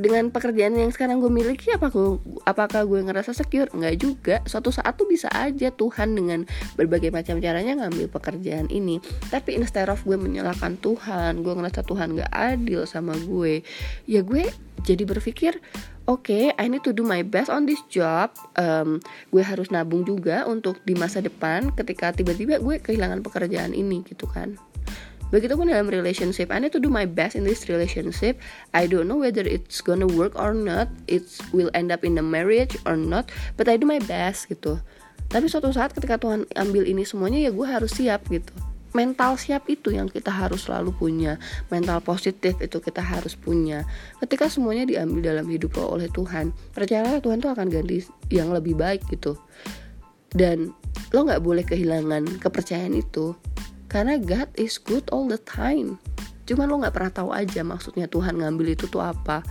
dengan 0.00 0.32
pekerjaan 0.32 0.72
yang 0.74 0.88
sekarang 0.88 1.20
gue 1.20 1.28
miliki 1.28 1.70
apa 1.76 1.92
gue 1.92 2.16
apakah 2.48 2.88
gue 2.88 3.04
ngerasa 3.04 3.36
secure? 3.36 3.68
Nggak 3.70 3.94
juga. 4.00 4.36
Suatu 4.48 4.72
saat 4.72 4.96
tuh 4.96 5.06
bisa 5.06 5.28
aja 5.30 5.68
Tuhan 5.68 6.16
dengan 6.16 6.48
berbagai 6.74 7.12
macam 7.12 7.36
caranya 7.38 7.76
ngambil 7.84 8.08
pekerjaan 8.08 8.72
ini. 8.72 8.98
Tapi 9.28 9.60
instead 9.60 9.92
of 9.92 10.00
gue 10.02 10.16
menyalahkan 10.16 10.80
Tuhan 10.80 11.44
gue 11.44 11.52
ngerasa 11.52 11.84
Tuhan 11.84 12.16
nggak 12.16 12.32
adil 12.32 12.88
sama 12.88 13.14
gue 13.20 13.60
ya 14.08 14.24
gue 14.24 14.48
jadi 14.80 15.04
berpikir 15.04 15.60
oke 16.08 16.24
okay, 16.24 16.44
I 16.56 16.66
need 16.72 16.82
to 16.88 16.96
do 16.96 17.04
my 17.04 17.20
best 17.20 17.52
on 17.52 17.68
this 17.68 17.80
job. 17.92 18.32
Um, 18.56 19.04
gue 19.28 19.44
harus 19.44 19.68
nabung 19.68 20.08
juga 20.08 20.48
untuk 20.48 20.80
di 20.88 20.96
masa 20.96 21.20
depan 21.20 21.70
ketika 21.76 22.16
tiba-tiba 22.16 22.58
gue 22.58 22.80
kehilangan 22.80 23.20
pekerjaan 23.20 23.76
ini 23.76 24.00
gitu 24.08 24.24
kan 24.24 24.56
Begitupun 25.30 25.70
dalam 25.70 25.86
relationship, 25.86 26.50
I 26.50 26.58
need 26.58 26.74
to 26.74 26.82
do 26.82 26.90
my 26.90 27.06
best 27.06 27.38
in 27.38 27.46
this 27.46 27.70
relationship. 27.70 28.42
I 28.74 28.90
don't 28.90 29.06
know 29.06 29.22
whether 29.22 29.46
it's 29.46 29.78
gonna 29.78 30.10
work 30.10 30.34
or 30.34 30.50
not, 30.50 30.90
it 31.06 31.22
will 31.54 31.70
end 31.74 31.94
up 31.94 32.02
in 32.02 32.18
a 32.18 32.24
marriage 32.24 32.74
or 32.82 32.98
not, 32.98 33.30
but 33.54 33.70
I 33.70 33.78
do 33.78 33.86
my 33.86 34.02
best 34.02 34.50
gitu. 34.50 34.82
Tapi 35.30 35.46
suatu 35.46 35.70
saat 35.70 35.94
ketika 35.94 36.18
Tuhan 36.18 36.50
ambil 36.58 36.82
ini 36.82 37.06
semuanya 37.06 37.46
ya 37.46 37.50
gue 37.54 37.62
harus 37.62 37.94
siap 37.94 38.26
gitu. 38.26 38.50
Mental 38.90 39.38
siap 39.38 39.70
itu 39.70 39.94
yang 39.94 40.10
kita 40.10 40.34
harus 40.34 40.66
selalu 40.66 40.90
punya. 40.90 41.38
Mental 41.70 42.02
positif 42.02 42.58
itu 42.58 42.82
kita 42.82 42.98
harus 42.98 43.38
punya. 43.38 43.86
Ketika 44.18 44.50
semuanya 44.50 44.82
diambil 44.82 45.30
dalam 45.30 45.46
hidup 45.46 45.78
lo 45.78 45.94
oleh 45.94 46.10
Tuhan 46.10 46.50
Percayalah 46.74 47.22
Tuhan 47.22 47.38
tuh 47.38 47.54
akan 47.54 47.70
ganti 47.70 48.02
yang 48.34 48.50
lebih 48.50 48.74
baik 48.74 49.06
gitu. 49.06 49.38
Dan 50.34 50.74
lo 51.14 51.22
gak 51.22 51.42
boleh 51.42 51.62
kehilangan 51.62 52.42
kepercayaan 52.42 52.98
itu 52.98 53.38
karena 53.90 54.22
God 54.22 54.54
is 54.54 54.78
good 54.78 55.10
all 55.10 55.26
the 55.26 55.42
time. 55.42 55.98
Cuman 56.46 56.70
lo 56.70 56.78
nggak 56.78 56.94
pernah 56.94 57.12
tahu 57.12 57.30
aja 57.34 57.66
maksudnya 57.66 58.06
Tuhan 58.06 58.38
ngambil 58.38 58.78
itu 58.78 58.86
tuh 58.86 59.02
apa. 59.02 59.42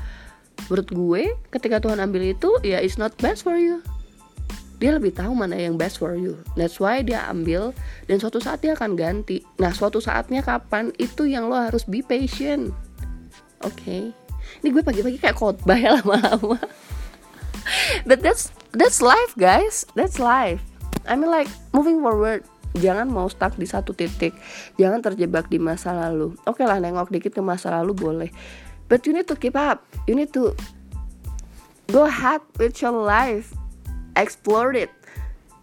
Menurut 0.72 0.90
gue 0.90 1.24
ketika 1.52 1.84
Tuhan 1.84 2.00
ambil 2.00 2.32
itu 2.32 2.48
ya 2.64 2.80
it's 2.80 2.96
not 2.96 3.12
best 3.20 3.44
for 3.44 3.60
you. 3.60 3.84
Dia 4.80 4.96
lebih 4.96 5.12
tahu 5.12 5.36
mana 5.36 5.60
yang 5.60 5.76
best 5.76 6.00
for 6.00 6.16
you. 6.16 6.40
That's 6.56 6.80
why 6.80 7.04
dia 7.04 7.28
ambil 7.28 7.76
dan 8.08 8.24
suatu 8.24 8.40
saat 8.40 8.64
dia 8.64 8.80
akan 8.80 8.96
ganti. 8.96 9.44
Nah 9.60 9.76
suatu 9.76 10.00
saatnya 10.00 10.40
kapan 10.40 10.96
itu 10.96 11.28
yang 11.28 11.52
lo 11.52 11.60
harus 11.60 11.84
be 11.84 12.00
patient. 12.00 12.72
Oke. 13.68 13.76
Okay. 13.76 14.04
ini 14.64 14.74
gue 14.74 14.82
pagi-pagi 14.82 15.20
kayak 15.22 15.38
khotbah 15.38 15.78
ya 15.78 15.94
lama-lama. 16.00 16.58
But 18.08 18.24
that's 18.24 18.56
that's 18.72 19.04
life 19.04 19.36
guys. 19.36 19.84
That's 20.00 20.16
life. 20.16 20.64
I 21.04 21.20
mean 21.20 21.28
like 21.28 21.52
moving 21.76 22.00
forward 22.00 22.48
jangan 22.78 23.10
mau 23.10 23.26
stuck 23.26 23.58
di 23.58 23.66
satu 23.66 23.98
titik. 23.98 24.38
Jangan 24.78 25.02
terjebak 25.02 25.50
di 25.50 25.58
masa 25.58 25.96
lalu. 25.96 26.38
Oke 26.46 26.62
lah 26.68 26.78
nengok 26.78 27.10
dikit 27.10 27.34
ke 27.34 27.42
masa 27.42 27.74
lalu 27.74 27.98
boleh. 27.98 28.30
But 28.90 29.06
you 29.06 29.14
need 29.14 29.30
to 29.30 29.38
keep 29.38 29.58
up. 29.58 29.86
You 30.10 30.18
need 30.18 30.34
to 30.34 30.54
go 31.90 32.06
ahead 32.10 32.42
with 32.58 32.82
your 32.82 32.94
life. 32.94 33.54
Explore 34.18 34.74
it. 34.78 34.92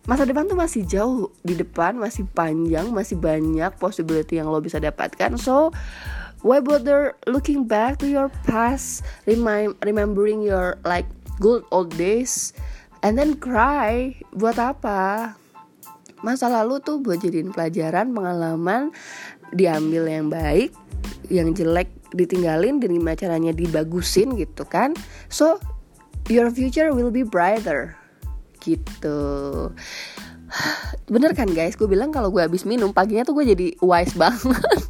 Masa 0.07 0.23
depan 0.23 0.47
tuh 0.47 0.55
masih 0.55 0.87
jauh. 0.87 1.35
Di 1.43 1.59
depan 1.59 1.99
masih 1.99 2.27
panjang 2.31 2.95
masih 2.95 3.19
banyak 3.19 3.75
possibility 3.83 4.39
yang 4.39 4.51
lo 4.51 4.63
bisa 4.63 4.79
dapatkan. 4.79 5.35
So 5.35 5.75
why 6.47 6.63
bother 6.63 7.19
looking 7.27 7.67
back 7.67 7.99
to 7.99 8.07
your 8.07 8.31
past 8.47 9.03
remind 9.27 9.75
remembering 9.83 10.47
your 10.47 10.79
like 10.87 11.11
good 11.43 11.67
old 11.75 11.91
days 11.99 12.55
and 13.03 13.19
then 13.19 13.35
cry. 13.35 14.15
Buat 14.31 14.63
apa 14.63 15.35
masa 16.27 16.51
lalu 16.51 16.83
tuh 16.83 16.99
buat 16.99 17.23
jadiin 17.23 17.55
pelajaran 17.55 18.11
pengalaman 18.11 18.91
diambil 19.55 20.11
yang 20.11 20.27
baik 20.27 20.75
yang 21.31 21.55
jelek 21.55 21.87
ditinggalin 22.11 22.83
dan 22.83 22.91
gimana 22.91 23.15
caranya 23.15 23.53
dibagusin 23.55 24.35
gitu 24.35 24.67
kan. 24.67 24.99
So 25.31 25.63
your 26.27 26.51
future 26.51 26.91
will 26.91 27.15
be 27.15 27.23
brighter. 27.23 27.95
Gitu. 28.59 29.19
Bener 31.15 31.31
kan 31.39 31.51
guys? 31.55 31.79
Gue 31.79 31.87
bilang 31.87 32.11
kalau 32.11 32.35
gue 32.35 32.43
habis 32.43 32.67
minum 32.67 32.91
paginya 32.91 33.23
tuh 33.23 33.39
gue 33.39 33.55
jadi 33.55 33.67
wise 33.79 34.15
banget. 34.23 34.83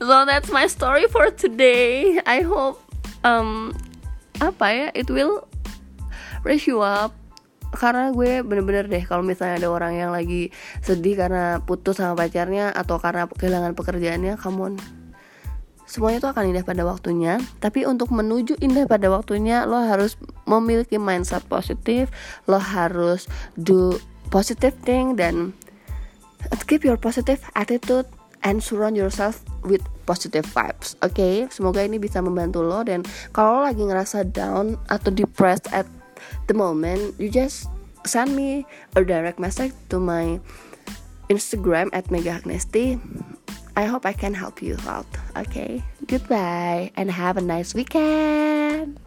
So 0.00 0.24
that's 0.24 0.48
my 0.48 0.64
story 0.64 1.04
for 1.12 1.28
today. 1.28 2.16
I 2.24 2.40
hope 2.40 2.80
um 3.20 3.76
apa 4.40 4.66
ya? 4.72 4.86
It 4.96 5.12
will 5.12 5.44
raise 6.40 6.64
you 6.64 6.80
up 6.80 7.19
karena 7.70 8.10
gue 8.10 8.42
bener-bener 8.42 8.90
deh 8.90 9.04
kalau 9.06 9.22
misalnya 9.22 9.62
ada 9.62 9.68
orang 9.70 9.94
yang 9.94 10.10
lagi 10.10 10.50
sedih 10.82 11.14
karena 11.14 11.62
putus 11.62 12.02
sama 12.02 12.18
pacarnya 12.18 12.74
atau 12.74 12.98
karena 12.98 13.30
kehilangan 13.30 13.78
pekerjaannya 13.78 14.34
on 14.42 14.74
semuanya 15.90 16.22
itu 16.22 16.28
akan 16.30 16.44
indah 16.54 16.66
pada 16.66 16.82
waktunya 16.86 17.42
tapi 17.58 17.82
untuk 17.82 18.14
menuju 18.14 18.58
indah 18.62 18.86
pada 18.86 19.10
waktunya 19.10 19.66
lo 19.66 19.82
harus 19.82 20.14
memiliki 20.46 21.02
mindset 21.02 21.42
positif 21.50 22.10
lo 22.46 22.62
harus 22.62 23.26
do 23.58 23.98
positive 24.30 24.74
thing 24.86 25.18
dan 25.18 25.50
keep 26.70 26.86
your 26.86 26.94
positive 26.94 27.42
attitude 27.58 28.06
and 28.46 28.62
surround 28.62 28.94
yourself 28.94 29.42
with 29.66 29.82
positive 30.06 30.46
vibes 30.54 30.94
oke 31.02 31.10
okay? 31.10 31.50
semoga 31.50 31.82
ini 31.82 31.98
bisa 31.98 32.22
membantu 32.22 32.62
lo 32.62 32.86
dan 32.86 33.02
kalau 33.34 33.66
lagi 33.66 33.82
ngerasa 33.82 34.30
down 34.30 34.78
atau 34.86 35.10
depressed 35.10 35.66
at 35.74 35.90
the 36.50 36.58
moment 36.58 37.14
you 37.22 37.30
just 37.30 37.70
send 38.02 38.34
me 38.34 38.66
a 38.98 39.04
direct 39.06 39.38
message 39.38 39.70
to 39.86 40.02
my 40.02 40.42
Instagram 41.30 41.86
at 41.94 42.10
Mega. 42.10 42.42
I 43.76 43.84
hope 43.86 44.02
I 44.02 44.12
can 44.12 44.34
help 44.34 44.58
you 44.58 44.74
out. 44.90 45.06
Okay, 45.38 45.78
goodbye 46.10 46.90
and 46.98 47.06
have 47.06 47.36
a 47.38 47.40
nice 47.40 47.70
weekend. 47.70 48.98